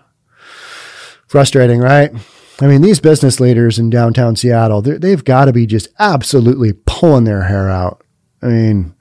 Frustrating, 1.35 1.81
right? 1.81 2.13
I 2.61 2.69
mean, 2.69 2.81
these 2.81 3.01
business 3.01 3.41
leaders 3.41 3.77
in 3.77 3.91
downtown 3.91 4.37
Seattle, 4.37 4.81
they've 4.81 5.25
got 5.25 5.47
to 5.47 5.53
be 5.53 5.67
just 5.67 5.89
absolutely 5.99 6.75
pulling 6.87 7.25
their 7.25 7.43
hair 7.43 7.69
out. 7.69 8.05
I 8.41 8.47
mean, 8.47 8.95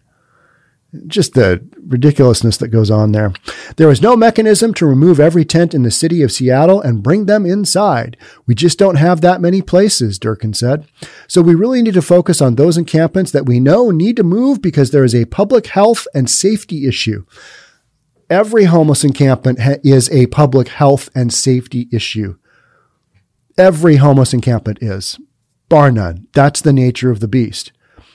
just 1.06 1.36
the 1.36 1.63
ridiculousness 1.88 2.58
that 2.58 2.69
goes 2.69 2.89
on 2.89 3.12
there. 3.12 3.34
There 3.78 3.91
is 3.91 4.02
no 4.02 4.17
mechanism 4.17 4.74
to 4.74 4.88
remove 4.88 5.19
every 5.19 5.46
tent 5.46 5.76
in 5.76 5.84
the 5.84 5.91
city 5.91 6.24
of 6.24 6.32
Seattle 6.32 6.82
and 6.82 7.04
bring 7.04 7.28
them 7.28 7.46
inside. 7.46 8.17
We 8.48 8.56
just 8.56 8.80
don't 8.80 8.96
have 8.96 9.22
that 9.22 9.39
many 9.39 9.62
places, 9.62 10.17
Durkan 10.17 10.56
said. 10.56 10.88
So 11.28 11.43
we 11.43 11.54
really 11.54 11.84
need 11.84 11.93
to 11.93 12.02
focus 12.02 12.41
on 12.41 12.56
those 12.56 12.80
encampments 12.80 13.30
that 13.30 13.46
we 13.46 13.60
know 13.60 13.91
need 13.91 14.15
to 14.15 14.24
move 14.24 14.60
because 14.60 14.89
there 14.89 15.04
is 15.04 15.13
a 15.13 15.26
public 15.26 15.67
health 15.67 16.08
and 16.15 16.28
safety 16.28 16.88
issue 16.88 17.28
every 18.30 18.66
homeless 18.66 19.04
encampment 19.04 19.60
ha- 19.60 19.76
is 19.84 20.10
a 20.10 20.28
public 20.28 20.70
health 20.70 21.10
and 21.16 21.34
safety 21.34 21.88
issue. 21.92 22.38
Every 23.58 23.98
homeless 23.98 24.34
encampment 24.34 24.80
is, 24.82 25.20
bar 25.70 25.92
none. 25.92 26.28
That's 26.34 26.62
the 26.62 26.74
nature 26.74 27.12
of 27.12 27.20
the 27.20 27.28
beast. 27.28 27.72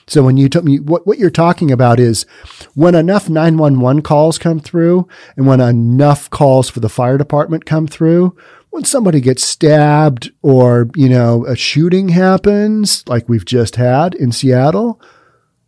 So 0.07 0.23
when 0.23 0.37
you 0.37 0.49
told 0.49 0.65
me 0.65 0.79
what, 0.79 1.05
what 1.05 1.19
you're 1.19 1.29
talking 1.29 1.71
about 1.71 1.99
is 1.99 2.25
when 2.73 2.95
enough 2.95 3.29
911 3.29 4.01
calls 4.01 4.39
come 4.39 4.59
through 4.59 5.07
and 5.37 5.45
when 5.45 5.61
enough 5.61 6.29
calls 6.31 6.67
for 6.67 6.79
the 6.79 6.89
fire 6.89 7.17
department 7.17 7.65
come 7.65 7.85
through, 7.85 8.35
when 8.71 8.85
somebody 8.85 9.21
gets 9.21 9.43
stabbed 9.43 10.31
or, 10.41 10.89
you 10.95 11.09
know, 11.09 11.45
a 11.45 11.55
shooting 11.55 12.09
happens 12.09 13.07
like 13.07 13.29
we've 13.29 13.45
just 13.45 13.75
had 13.75 14.15
in 14.15 14.31
Seattle, 14.31 14.99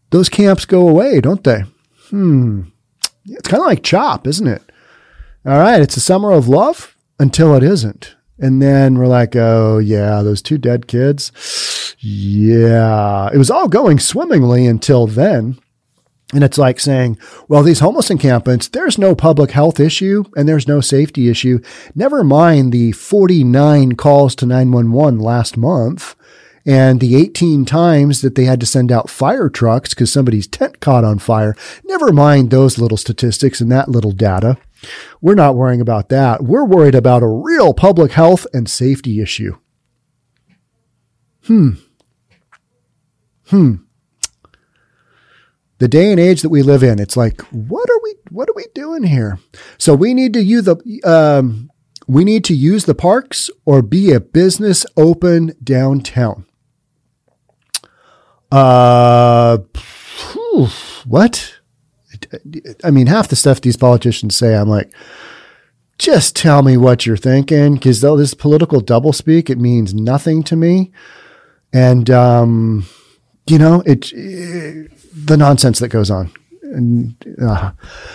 those 0.09 0.27
camps 0.27 0.65
go 0.65 0.87
away, 0.87 1.21
don't 1.21 1.43
they? 1.43 1.63
Hmm. 2.09 2.63
It's 3.25 3.47
kind 3.47 3.61
of 3.61 3.67
like 3.67 3.83
Chop, 3.83 4.27
isn't 4.27 4.47
it? 4.47 4.63
All 5.45 5.57
right, 5.57 5.81
it's 5.81 5.97
a 5.97 6.01
summer 6.01 6.31
of 6.31 6.47
love 6.47 6.95
until 7.19 7.55
it 7.55 7.63
isn't. 7.63 8.15
And 8.39 8.61
then 8.61 8.97
we're 8.97 9.07
like, 9.07 9.35
oh, 9.35 9.77
yeah, 9.77 10.23
those 10.23 10.41
two 10.41 10.57
dead 10.57 10.87
kids. 10.87 11.31
Yeah. 11.99 13.29
It 13.31 13.37
was 13.37 13.51
all 13.51 13.67
going 13.67 13.99
swimmingly 13.99 14.65
until 14.65 15.05
then. 15.05 15.59
And 16.33 16.43
it's 16.43 16.57
like 16.57 16.79
saying, 16.79 17.17
well, 17.47 17.61
these 17.61 17.81
homeless 17.81 18.09
encampments, 18.09 18.67
there's 18.69 18.97
no 18.97 19.13
public 19.15 19.51
health 19.51 19.79
issue 19.79 20.23
and 20.35 20.47
there's 20.47 20.67
no 20.67 20.81
safety 20.81 21.29
issue. 21.29 21.59
Never 21.93 22.23
mind 22.23 22.71
the 22.71 22.93
49 22.93 23.95
calls 23.95 24.33
to 24.35 24.45
911 24.45 25.19
last 25.19 25.57
month 25.57 26.15
and 26.65 26.99
the 26.99 27.15
18 27.15 27.65
times 27.65 28.21
that 28.21 28.35
they 28.35 28.45
had 28.45 28.59
to 28.59 28.65
send 28.65 28.91
out 28.91 29.09
fire 29.09 29.49
trucks 29.49 29.89
because 29.89 30.11
somebody's 30.11 30.47
tent 30.47 30.79
caught 30.79 31.03
on 31.03 31.19
fire. 31.19 31.55
Never 31.83 32.11
mind 32.11 32.49
those 32.49 32.77
little 32.77 32.97
statistics 32.97 33.61
and 33.61 33.71
that 33.71 33.89
little 33.89 34.11
data. 34.11 34.57
We're 35.21 35.35
not 35.35 35.55
worrying 35.55 35.81
about 35.81 36.09
that. 36.09 36.43
We're 36.43 36.65
worried 36.65 36.95
about 36.95 37.23
a 37.23 37.27
real 37.27 37.73
public 37.73 38.11
health 38.11 38.47
and 38.53 38.69
safety 38.69 39.21
issue. 39.21 39.57
Hmm. 41.45 41.71
Hmm. 43.47 43.75
The 45.79 45.87
day 45.87 46.11
and 46.11 46.19
age 46.19 46.43
that 46.43 46.49
we 46.49 46.61
live 46.61 46.83
in, 46.83 46.99
it's 46.99 47.17
like, 47.17 47.41
what 47.51 47.89
are 47.89 47.99
we, 48.03 48.15
what 48.29 48.47
are 48.47 48.53
we 48.55 48.65
doing 48.75 49.03
here? 49.03 49.39
So 49.79 49.95
we 49.95 50.13
need 50.13 50.33
to 50.33 50.43
use 50.43 50.65
the, 50.65 50.77
um, 51.03 51.71
we 52.07 52.23
need 52.23 52.43
to 52.45 52.53
use 52.53 52.85
the 52.85 52.93
parks 52.93 53.49
or 53.65 53.81
be 53.81 54.11
a 54.11 54.19
business 54.19 54.85
open 54.95 55.55
downtown. 55.63 56.45
Uh, 58.51 59.59
what? 61.05 61.55
I 62.83 62.91
mean, 62.91 63.07
half 63.07 63.29
the 63.29 63.35
stuff 63.35 63.61
these 63.61 63.77
politicians 63.77 64.35
say, 64.35 64.55
I'm 64.55 64.69
like, 64.69 64.93
just 65.97 66.35
tell 66.35 66.63
me 66.63 66.77
what 66.77 67.05
you're 67.05 67.17
thinking, 67.17 67.75
because 67.75 68.01
though 68.01 68.17
this 68.17 68.33
political 68.33 68.81
doublespeak, 68.81 69.49
it 69.49 69.59
means 69.59 69.93
nothing 69.93 70.43
to 70.43 70.55
me. 70.55 70.91
And, 71.73 72.09
um, 72.09 72.85
you 73.47 73.57
know, 73.57 73.81
it, 73.85 74.11
it 74.13 74.91
the 75.13 75.37
nonsense 75.37 75.79
that 75.79 75.89
goes 75.89 76.09
on 76.09 76.31
and 76.71 77.15
uh, 77.41 77.71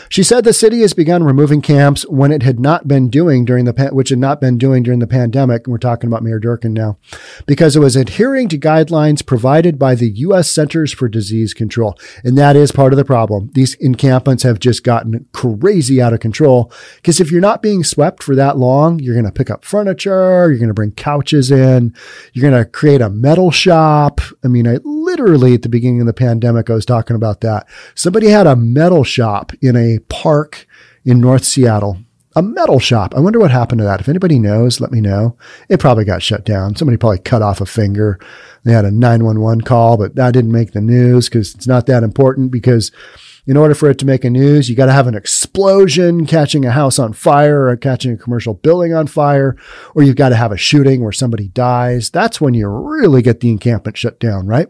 she 0.08 0.22
said 0.22 0.44
the 0.44 0.52
city 0.52 0.80
has 0.80 0.94
begun 0.94 1.22
removing 1.22 1.62
camps 1.62 2.06
when 2.08 2.32
it 2.32 2.42
had 2.42 2.58
not 2.58 2.88
been 2.88 3.08
doing 3.08 3.44
during 3.44 3.64
the 3.64 3.90
which 3.92 4.08
had 4.08 4.18
not 4.18 4.40
been 4.40 4.58
doing 4.58 4.82
during 4.82 5.00
the 5.00 5.06
pandemic. 5.06 5.66
And 5.66 5.72
we're 5.72 5.78
talking 5.78 6.08
about 6.08 6.22
Mayor 6.22 6.40
Durkan 6.40 6.72
now, 6.72 6.98
because 7.46 7.76
it 7.76 7.80
was 7.80 7.96
adhering 7.96 8.48
to 8.48 8.58
guidelines 8.58 9.24
provided 9.24 9.78
by 9.78 9.94
the 9.94 10.10
U.S. 10.10 10.50
Centers 10.50 10.92
for 10.92 11.08
Disease 11.08 11.54
Control, 11.54 11.98
and 12.24 12.36
that 12.38 12.56
is 12.56 12.72
part 12.72 12.92
of 12.92 12.96
the 12.96 13.04
problem. 13.04 13.50
These 13.54 13.74
encampments 13.74 14.42
have 14.42 14.58
just 14.58 14.82
gotten 14.82 15.26
crazy 15.32 16.00
out 16.00 16.12
of 16.12 16.20
control. 16.20 16.72
Because 16.96 17.20
if 17.20 17.30
you're 17.30 17.40
not 17.40 17.62
being 17.62 17.84
swept 17.84 18.22
for 18.22 18.34
that 18.34 18.56
long, 18.56 18.98
you're 18.98 19.14
going 19.14 19.26
to 19.26 19.32
pick 19.32 19.50
up 19.50 19.64
furniture, 19.64 20.48
you're 20.48 20.58
going 20.58 20.68
to 20.68 20.74
bring 20.74 20.92
couches 20.92 21.50
in, 21.50 21.94
you're 22.32 22.50
going 22.50 22.64
to 22.64 22.68
create 22.68 23.00
a 23.00 23.10
metal 23.10 23.50
shop. 23.50 24.20
I 24.44 24.48
mean, 24.48 24.66
I 24.66 24.78
literally 25.16 25.54
at 25.54 25.62
the 25.62 25.68
beginning 25.70 26.00
of 26.00 26.06
the 26.06 26.12
pandemic, 26.12 26.68
I 26.68 26.74
was 26.74 26.84
talking 26.84 27.16
about 27.16 27.40
that. 27.40 27.66
Somebody 27.94 28.28
had 28.28 28.46
a 28.46 28.54
metal 28.54 29.02
shop 29.02 29.52
in 29.62 29.74
a 29.74 29.98
park 30.10 30.66
in 31.06 31.20
North 31.20 31.44
Seattle. 31.44 31.98
A 32.34 32.42
metal 32.42 32.78
shop. 32.78 33.14
I 33.14 33.20
wonder 33.20 33.38
what 33.38 33.50
happened 33.50 33.78
to 33.78 33.84
that. 33.84 34.00
If 34.00 34.10
anybody 34.10 34.38
knows, 34.38 34.78
let 34.78 34.92
me 34.92 35.00
know. 35.00 35.38
It 35.70 35.80
probably 35.80 36.04
got 36.04 36.22
shut 36.22 36.44
down. 36.44 36.76
Somebody 36.76 36.98
probably 36.98 37.20
cut 37.20 37.40
off 37.40 37.62
a 37.62 37.66
finger. 37.66 38.20
They 38.62 38.72
had 38.72 38.84
a 38.84 38.90
911 38.90 39.62
call, 39.62 39.96
but 39.96 40.16
that 40.16 40.34
didn't 40.34 40.52
make 40.52 40.72
the 40.72 40.82
news 40.82 41.30
because 41.30 41.54
it's 41.54 41.66
not 41.66 41.86
that 41.86 42.02
important 42.02 42.50
because 42.50 42.92
in 43.46 43.56
order 43.56 43.74
for 43.74 43.88
it 43.88 43.98
to 44.00 44.06
make 44.06 44.22
a 44.24 44.28
news, 44.28 44.68
you 44.68 44.76
got 44.76 44.86
to 44.86 44.92
have 44.92 45.06
an 45.06 45.14
explosion 45.14 46.26
catching 46.26 46.66
a 46.66 46.72
house 46.72 46.98
on 46.98 47.14
fire 47.14 47.68
or 47.68 47.76
catching 47.78 48.12
a 48.12 48.18
commercial 48.18 48.52
building 48.52 48.92
on 48.92 49.06
fire, 49.06 49.56
or 49.94 50.02
you've 50.02 50.16
got 50.16 50.28
to 50.30 50.36
have 50.36 50.52
a 50.52 50.58
shooting 50.58 51.02
where 51.02 51.12
somebody 51.12 51.48
dies. 51.48 52.10
That's 52.10 52.38
when 52.38 52.52
you 52.52 52.68
really 52.68 53.22
get 53.22 53.40
the 53.40 53.50
encampment 53.50 53.96
shut 53.96 54.20
down, 54.20 54.46
right? 54.46 54.68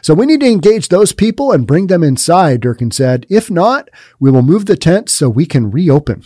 So 0.00 0.14
we 0.14 0.26
need 0.26 0.40
to 0.40 0.50
engage 0.50 0.88
those 0.88 1.12
people 1.12 1.52
and 1.52 1.66
bring 1.66 1.86
them 1.86 2.02
inside, 2.02 2.60
Durkan 2.60 2.92
said. 2.92 3.26
If 3.28 3.50
not, 3.50 3.88
we 4.18 4.30
will 4.30 4.42
move 4.42 4.66
the 4.66 4.76
tent 4.76 5.08
so 5.08 5.28
we 5.28 5.46
can 5.46 5.70
reopen. 5.70 6.24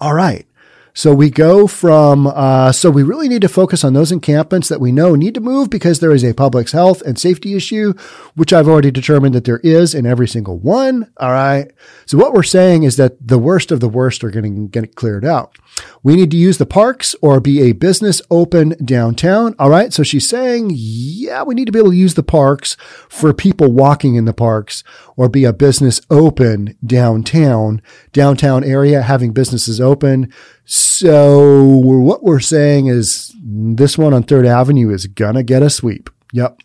All 0.00 0.14
right. 0.14 0.46
So 0.94 1.14
we 1.14 1.30
go 1.30 1.66
from, 1.66 2.26
uh, 2.26 2.72
so 2.72 2.90
we 2.90 3.02
really 3.02 3.28
need 3.28 3.42
to 3.42 3.48
focus 3.48 3.84
on 3.84 3.92
those 3.92 4.12
encampments 4.12 4.68
that 4.68 4.80
we 4.80 4.92
know 4.92 5.14
need 5.14 5.34
to 5.34 5.40
move 5.40 5.70
because 5.70 6.00
there 6.00 6.12
is 6.12 6.24
a 6.24 6.34
public 6.34 6.70
health 6.70 7.00
and 7.02 7.18
safety 7.18 7.54
issue, 7.54 7.94
which 8.34 8.52
I've 8.52 8.68
already 8.68 8.90
determined 8.90 9.34
that 9.34 9.44
there 9.44 9.60
is 9.60 9.94
in 9.94 10.06
every 10.06 10.28
single 10.28 10.58
one. 10.58 11.10
All 11.18 11.30
right. 11.30 11.70
So 12.06 12.18
what 12.18 12.32
we're 12.32 12.42
saying 12.42 12.82
is 12.82 12.96
that 12.96 13.26
the 13.26 13.38
worst 13.38 13.70
of 13.70 13.80
the 13.80 13.88
worst 13.88 14.24
are 14.24 14.30
going 14.30 14.54
to 14.54 14.68
get 14.68 14.94
cleared 14.96 15.24
out. 15.24 15.56
We 16.02 16.16
need 16.16 16.30
to 16.32 16.36
use 16.36 16.58
the 16.58 16.66
parks 16.66 17.14
or 17.22 17.40
be 17.40 17.62
a 17.62 17.72
business 17.72 18.20
open 18.30 18.74
downtown. 18.84 19.54
All 19.58 19.70
right. 19.70 19.92
So 19.92 20.02
she's 20.02 20.28
saying, 20.28 20.70
yeah, 20.74 21.42
we 21.42 21.54
need 21.54 21.66
to 21.66 21.72
be 21.72 21.78
able 21.78 21.90
to 21.90 21.96
use 21.96 22.14
the 22.14 22.22
parks 22.22 22.76
for 23.08 23.32
people 23.32 23.72
walking 23.72 24.16
in 24.16 24.24
the 24.24 24.32
parks 24.32 24.82
or 25.16 25.28
be 25.28 25.44
a 25.44 25.52
business 25.52 26.00
open 26.10 26.76
downtown, 26.84 27.82
downtown 28.12 28.64
area, 28.64 29.02
having 29.02 29.32
businesses 29.32 29.80
open. 29.80 30.32
So 30.80 31.62
what 31.62 32.22
we're 32.22 32.40
saying 32.40 32.86
is 32.86 33.34
this 33.42 33.98
one 33.98 34.14
on 34.14 34.22
Third 34.22 34.46
Avenue 34.46 34.90
is 34.90 35.06
gonna 35.06 35.42
get 35.42 35.62
a 35.62 35.70
sweep. 35.70 36.10
Yep. 36.32 36.60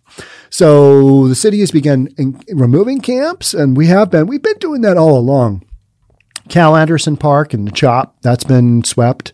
So 0.49 1.28
the 1.28 1.36
city 1.36 1.60
has 1.60 1.71
begun 1.71 2.10
removing 2.54 3.01
camps 3.01 3.54
and 3.54 3.75
we 3.75 3.88
have 3.88 4.12
been, 4.12 4.28
we've 4.28 4.41
been 4.41 4.58
doing 4.60 4.82
that 4.82 4.97
all 4.97 5.17
along. 5.17 5.65
Cal 6.49 6.75
Anderson 6.75 7.17
Park 7.17 7.54
and 7.54 7.67
the 7.67 7.71
Chop, 7.71 8.15
that's 8.21 8.43
been 8.43 8.84
swept. 8.84 9.34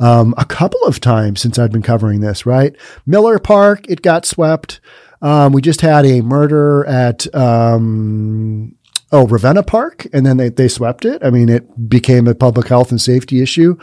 Um, 0.00 0.34
a 0.36 0.44
couple 0.44 0.82
of 0.84 1.00
times 1.00 1.40
since 1.40 1.58
I've 1.58 1.72
been 1.72 1.82
covering 1.82 2.20
this, 2.20 2.46
right? 2.46 2.76
Miller 3.06 3.38
Park, 3.38 3.88
it 3.88 4.02
got 4.02 4.26
swept. 4.26 4.80
Um, 5.22 5.52
we 5.52 5.62
just 5.62 5.80
had 5.80 6.06
a 6.06 6.20
murder 6.20 6.84
at, 6.86 7.32
um, 7.34 8.76
oh, 9.12 9.26
Ravenna 9.26 9.62
Park, 9.62 10.06
and 10.12 10.24
then 10.24 10.36
they, 10.36 10.48
they 10.48 10.68
swept 10.68 11.04
it. 11.04 11.22
I 11.24 11.30
mean, 11.30 11.48
it 11.48 11.88
became 11.88 12.26
a 12.26 12.34
public 12.34 12.68
health 12.68 12.90
and 12.90 13.00
safety 13.00 13.42
issue, 13.42 13.78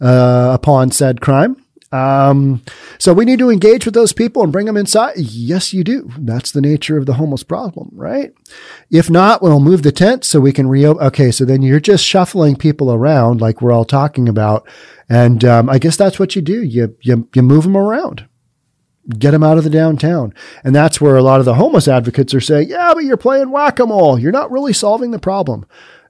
uh, 0.00 0.50
upon 0.52 0.90
said 0.90 1.20
crime. 1.20 1.56
Um, 1.90 2.62
so 2.98 3.14
we 3.14 3.24
need 3.24 3.38
to 3.38 3.50
engage 3.50 3.86
with 3.86 3.94
those 3.94 4.12
people 4.12 4.42
and 4.42 4.52
bring 4.52 4.66
them 4.66 4.76
inside. 4.76 5.16
Yes, 5.16 5.72
you 5.72 5.82
do. 5.82 6.10
That's 6.18 6.52
the 6.52 6.60
nature 6.60 6.98
of 6.98 7.06
the 7.06 7.14
homeless 7.14 7.42
problem, 7.42 7.90
right? 7.94 8.30
If 8.90 9.08
not, 9.08 9.40
we'll 9.40 9.58
move 9.58 9.82
the 9.82 9.92
tent 9.92 10.24
so 10.24 10.38
we 10.38 10.52
can 10.52 10.68
reopen. 10.68 11.06
Okay. 11.06 11.30
So 11.30 11.46
then 11.46 11.62
you're 11.62 11.80
just 11.80 12.04
shuffling 12.04 12.56
people 12.56 12.92
around 12.92 13.40
like 13.40 13.62
we're 13.62 13.72
all 13.72 13.86
talking 13.86 14.28
about. 14.28 14.68
And, 15.08 15.42
um, 15.46 15.70
I 15.70 15.78
guess 15.78 15.96
that's 15.96 16.18
what 16.18 16.36
you 16.36 16.42
do. 16.42 16.62
You, 16.62 16.94
you, 17.00 17.26
you 17.34 17.42
move 17.42 17.62
them 17.62 17.76
around. 17.76 18.28
Get 19.16 19.30
them 19.30 19.42
out 19.42 19.56
of 19.56 19.64
the 19.64 19.70
downtown. 19.70 20.34
And 20.64 20.74
that's 20.74 21.00
where 21.00 21.16
a 21.16 21.22
lot 21.22 21.40
of 21.40 21.46
the 21.46 21.54
homeless 21.54 21.88
advocates 21.88 22.34
are 22.34 22.40
saying, 22.40 22.68
yeah, 22.68 22.92
but 22.92 23.04
you're 23.04 23.16
playing 23.16 23.50
whack-a-mole. 23.50 24.18
You're 24.18 24.32
not 24.32 24.50
really 24.50 24.72
solving 24.72 25.12
the 25.12 25.18
problem. 25.18 25.66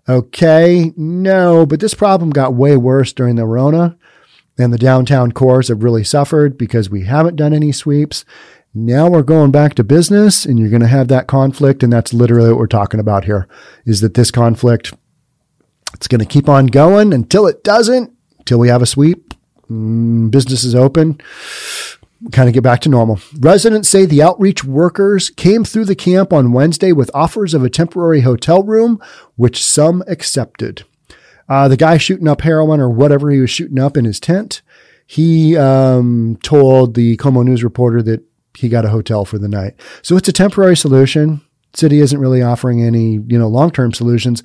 Okay. 0.08 0.92
No, 0.96 1.64
but 1.64 1.80
this 1.80 1.94
problem 1.94 2.30
got 2.30 2.54
way 2.54 2.76
worse 2.76 3.12
during 3.12 3.36
the 3.36 3.46
Rona 3.46 3.96
and 4.58 4.72
the 4.72 4.78
downtown 4.78 5.30
cores 5.30 5.68
have 5.68 5.84
really 5.84 6.02
suffered 6.02 6.58
because 6.58 6.90
we 6.90 7.04
haven't 7.04 7.36
done 7.36 7.54
any 7.54 7.70
sweeps. 7.70 8.24
Now 8.74 9.08
we're 9.08 9.22
going 9.22 9.52
back 9.52 9.74
to 9.74 9.84
business 9.84 10.44
and 10.44 10.58
you're 10.58 10.70
going 10.70 10.82
to 10.82 10.88
have 10.88 11.08
that 11.08 11.28
conflict. 11.28 11.82
And 11.82 11.92
that's 11.92 12.12
literally 12.12 12.50
what 12.50 12.58
we're 12.58 12.66
talking 12.66 13.00
about 13.00 13.24
here 13.24 13.46
is 13.86 14.00
that 14.00 14.14
this 14.14 14.30
conflict, 14.30 14.92
it's 15.94 16.08
going 16.08 16.18
to 16.18 16.26
keep 16.26 16.48
on 16.48 16.66
going 16.66 17.12
until 17.12 17.46
it 17.46 17.62
doesn't, 17.62 18.12
until 18.38 18.58
we 18.58 18.68
have 18.68 18.82
a 18.82 18.86
sweep. 18.86 19.34
Mm, 19.70 20.30
business 20.30 20.64
is 20.64 20.74
open. 20.74 21.20
Kind 22.32 22.48
of 22.48 22.52
get 22.54 22.64
back 22.64 22.80
to 22.80 22.88
normal. 22.88 23.20
Residents 23.38 23.88
say 23.88 24.04
the 24.04 24.22
outreach 24.22 24.64
workers 24.64 25.30
came 25.30 25.62
through 25.62 25.84
the 25.84 25.94
camp 25.94 26.32
on 26.32 26.52
Wednesday 26.52 26.90
with 26.90 27.12
offers 27.14 27.54
of 27.54 27.62
a 27.62 27.70
temporary 27.70 28.22
hotel 28.22 28.62
room, 28.62 29.00
which 29.36 29.64
some 29.64 30.02
accepted. 30.08 30.84
Uh, 31.48 31.68
the 31.68 31.76
guy 31.76 31.96
shooting 31.96 32.26
up 32.26 32.40
heroin 32.40 32.80
or 32.80 32.90
whatever 32.90 33.30
he 33.30 33.38
was 33.38 33.50
shooting 33.50 33.78
up 33.78 33.96
in 33.96 34.04
his 34.04 34.18
tent, 34.18 34.62
he 35.06 35.56
um, 35.56 36.36
told 36.42 36.94
the 36.94 37.16
KOMO 37.18 37.44
News 37.44 37.62
reporter 37.62 38.02
that 38.02 38.22
he 38.54 38.68
got 38.68 38.84
a 38.84 38.90
hotel 38.90 39.24
for 39.24 39.38
the 39.38 39.48
night. 39.48 39.80
So 40.02 40.16
it's 40.16 40.28
a 40.28 40.32
temporary 40.32 40.76
solution. 40.76 41.40
City 41.74 42.00
isn't 42.00 42.18
really 42.18 42.42
offering 42.42 42.82
any, 42.82 43.20
you 43.28 43.38
know, 43.38 43.48
long-term 43.48 43.92
solutions 43.92 44.42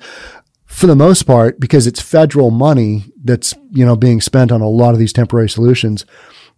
for 0.64 0.86
the 0.86 0.96
most 0.96 1.24
part 1.24 1.58
because 1.58 1.86
it's 1.86 2.00
federal 2.00 2.50
money 2.50 3.04
that's, 3.22 3.54
you 3.72 3.84
know, 3.84 3.96
being 3.96 4.20
spent 4.20 4.52
on 4.52 4.60
a 4.60 4.68
lot 4.68 4.92
of 4.92 5.00
these 5.00 5.12
temporary 5.12 5.48
solutions. 5.48 6.06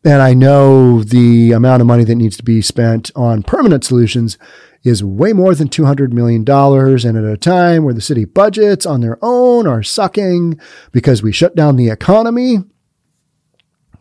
And 0.06 0.22
I 0.22 0.34
know 0.34 1.02
the 1.02 1.50
amount 1.50 1.80
of 1.80 1.88
money 1.88 2.04
that 2.04 2.14
needs 2.14 2.36
to 2.36 2.44
be 2.44 2.62
spent 2.62 3.10
on 3.16 3.42
permanent 3.42 3.82
solutions 3.82 4.38
is 4.84 5.02
way 5.02 5.32
more 5.32 5.52
than 5.52 5.68
$200 5.68 6.12
million. 6.12 6.48
And 6.48 7.16
at 7.18 7.32
a 7.32 7.36
time 7.36 7.82
where 7.82 7.92
the 7.92 8.00
city 8.00 8.24
budgets 8.24 8.86
on 8.86 9.00
their 9.00 9.18
own 9.20 9.66
are 9.66 9.82
sucking 9.82 10.60
because 10.92 11.24
we 11.24 11.32
shut 11.32 11.56
down 11.56 11.74
the 11.74 11.90
economy, 11.90 12.58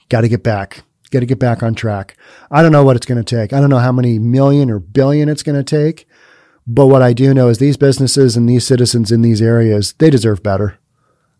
got 0.09 0.21
to 0.21 0.27
get 0.27 0.43
back. 0.43 0.83
Got 1.09 1.21
to 1.21 1.25
get 1.25 1.39
back 1.39 1.63
on 1.63 1.73
track. 1.73 2.15
I 2.51 2.61
don't 2.61 2.71
know 2.71 2.83
what 2.83 2.95
it's 2.95 3.07
going 3.07 3.23
to 3.23 3.35
take. 3.35 3.51
I 3.51 3.59
don't 3.59 3.71
know 3.71 3.79
how 3.79 3.91
many 3.91 4.19
million 4.19 4.69
or 4.69 4.77
billion 4.77 5.27
it's 5.27 5.41
going 5.41 5.57
to 5.57 5.63
take. 5.63 6.07
But 6.67 6.85
what 6.85 7.01
I 7.01 7.13
do 7.13 7.33
know 7.33 7.49
is 7.49 7.57
these 7.57 7.77
businesses 7.77 8.37
and 8.37 8.47
these 8.47 8.67
citizens 8.67 9.11
in 9.11 9.23
these 9.23 9.41
areas, 9.41 9.93
they 9.93 10.11
deserve 10.11 10.43
better. 10.43 10.77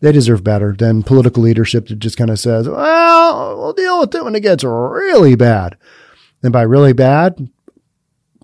They 0.02 0.12
deserve 0.12 0.44
better 0.44 0.74
than 0.78 1.04
political 1.04 1.42
leadership 1.44 1.88
that 1.88 2.00
just 2.00 2.18
kind 2.18 2.30
of 2.30 2.40
says, 2.40 2.68
well, 2.68 3.58
we'll 3.58 3.74
deal 3.74 4.00
with 4.00 4.14
it 4.14 4.24
when 4.24 4.36
it 4.36 4.42
gets 4.42 4.64
really 4.64 5.36
bad. 5.36 5.78
And 6.44 6.52
by 6.54 6.62
really 6.64 6.94
bad, 6.94 7.50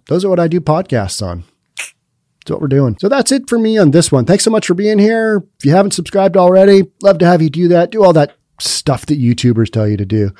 those 0.07 0.25
are 0.25 0.29
what 0.29 0.39
I 0.39 0.47
do 0.47 0.59
podcasts 0.61 1.21
on. 1.25 1.43
That's 1.77 2.49
what 2.51 2.61
we're 2.61 2.67
doing. 2.67 2.97
So 2.99 3.07
that's 3.09 3.31
it 3.31 3.47
for 3.47 3.59
me 3.59 3.77
on 3.77 3.91
this 3.91 4.11
one. 4.11 4.25
Thanks 4.25 4.43
so 4.43 4.49
much 4.49 4.65
for 4.65 4.73
being 4.73 4.97
here. 4.97 5.43
If 5.59 5.65
you 5.65 5.71
haven't 5.71 5.91
subscribed 5.91 6.35
already, 6.37 6.83
love 7.03 7.19
to 7.19 7.25
have 7.25 7.41
you 7.41 7.49
do 7.51 7.67
that. 7.67 7.91
Do 7.91 8.03
all 8.03 8.13
that 8.13 8.35
stuff 8.59 9.05
that 9.07 9.19
YouTubers 9.19 9.71
tell 9.71 9.87
you 9.87 9.97
to 9.97 10.05
do. 10.05 10.31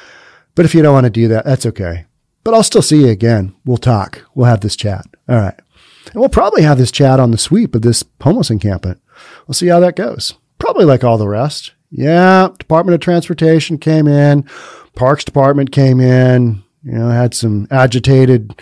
But 0.56 0.66
if 0.66 0.74
you 0.74 0.82
don't 0.82 0.94
want 0.94 1.06
to 1.06 1.12
do 1.12 1.28
that, 1.28 1.46
that's 1.46 1.66
okay. 1.68 2.06
but 2.44 2.54
I'll 2.54 2.64
still 2.64 2.82
see 2.82 3.02
you 3.02 3.10
again. 3.10 3.54
We'll 3.66 3.78
talk. 3.78 4.26
We'll 4.34 4.48
have 4.48 4.62
this 4.62 4.76
chat. 4.76 5.06
All 5.30 5.38
right. 5.38 5.60
And 6.12 6.20
we'll 6.20 6.30
probably 6.30 6.64
have 6.64 6.78
this 6.78 6.92
chat 6.92 7.20
on 7.20 7.32
the 7.32 7.38
sweep 7.38 7.76
of 7.76 7.84
this 7.84 8.04
homeless 8.22 8.50
encampment. 8.50 9.00
We'll 9.48 9.54
see 9.54 9.68
how 9.68 9.80
that 9.82 9.96
goes. 9.96 10.34
Probably 10.62 10.86
like 10.86 11.04
all 11.04 11.18
the 11.18 11.28
rest. 11.28 11.74
Yeah. 11.90 12.50
Department 12.58 12.94
of 12.94 13.02
Transportation 13.02 13.78
came 13.78 14.08
in. 14.08 14.44
Parks 14.96 15.24
Department 15.26 15.72
came 15.72 16.00
in. 16.00 16.64
You 16.84 16.94
know, 16.94 17.10
had 17.10 17.34
some 17.34 17.68
agitated 17.70 18.62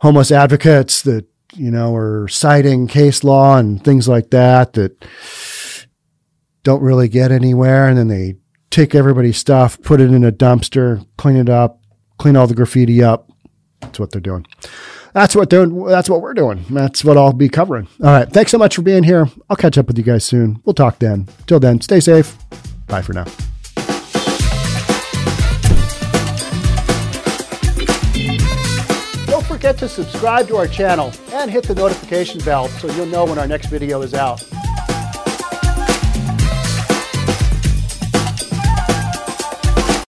homeless 0.00 0.32
advocates 0.32 1.02
that, 1.02 1.26
you 1.54 1.70
know, 1.70 1.94
are 1.94 2.26
citing 2.28 2.86
case 2.86 3.22
law 3.22 3.58
and 3.58 3.82
things 3.84 4.08
like 4.08 4.30
that 4.30 4.72
that 4.74 5.04
don't 6.62 6.82
really 6.82 7.08
get 7.08 7.32
anywhere. 7.32 7.88
And 7.88 7.98
then 7.98 8.08
they 8.08 8.36
take 8.70 8.94
everybody's 8.94 9.38
stuff, 9.38 9.80
put 9.82 10.00
it 10.00 10.12
in 10.12 10.24
a 10.24 10.32
dumpster, 10.32 11.06
clean 11.16 11.36
it 11.36 11.48
up, 11.48 11.82
clean 12.18 12.36
all 12.36 12.46
the 12.46 12.54
graffiti 12.54 13.02
up. 13.02 13.29
That's 13.80 13.98
what 13.98 14.10
they're 14.10 14.20
doing. 14.20 14.46
That's 15.12 15.34
what 15.34 15.50
doing. 15.50 15.84
That's 15.86 16.08
what 16.08 16.20
we're 16.20 16.34
doing. 16.34 16.64
That's 16.70 17.04
what 17.04 17.16
I'll 17.16 17.32
be 17.32 17.48
covering. 17.48 17.88
All 18.02 18.10
right. 18.10 18.30
Thanks 18.30 18.50
so 18.52 18.58
much 18.58 18.76
for 18.76 18.82
being 18.82 19.02
here. 19.02 19.28
I'll 19.48 19.56
catch 19.56 19.76
up 19.78 19.88
with 19.88 19.98
you 19.98 20.04
guys 20.04 20.24
soon. 20.24 20.60
We'll 20.64 20.74
talk 20.74 20.98
then. 20.98 21.28
Till 21.46 21.60
then, 21.60 21.80
stay 21.80 22.00
safe. 22.00 22.36
Bye 22.86 23.02
for 23.02 23.12
now. 23.12 23.24
Don't 29.26 29.46
forget 29.46 29.78
to 29.78 29.88
subscribe 29.88 30.48
to 30.48 30.56
our 30.56 30.66
channel 30.66 31.12
and 31.32 31.50
hit 31.50 31.64
the 31.64 31.74
notification 31.74 32.40
bell 32.44 32.68
so 32.68 32.90
you'll 32.92 33.06
know 33.06 33.24
when 33.24 33.38
our 33.38 33.48
next 33.48 33.66
video 33.66 34.02
is 34.02 34.14
out. 34.14 34.42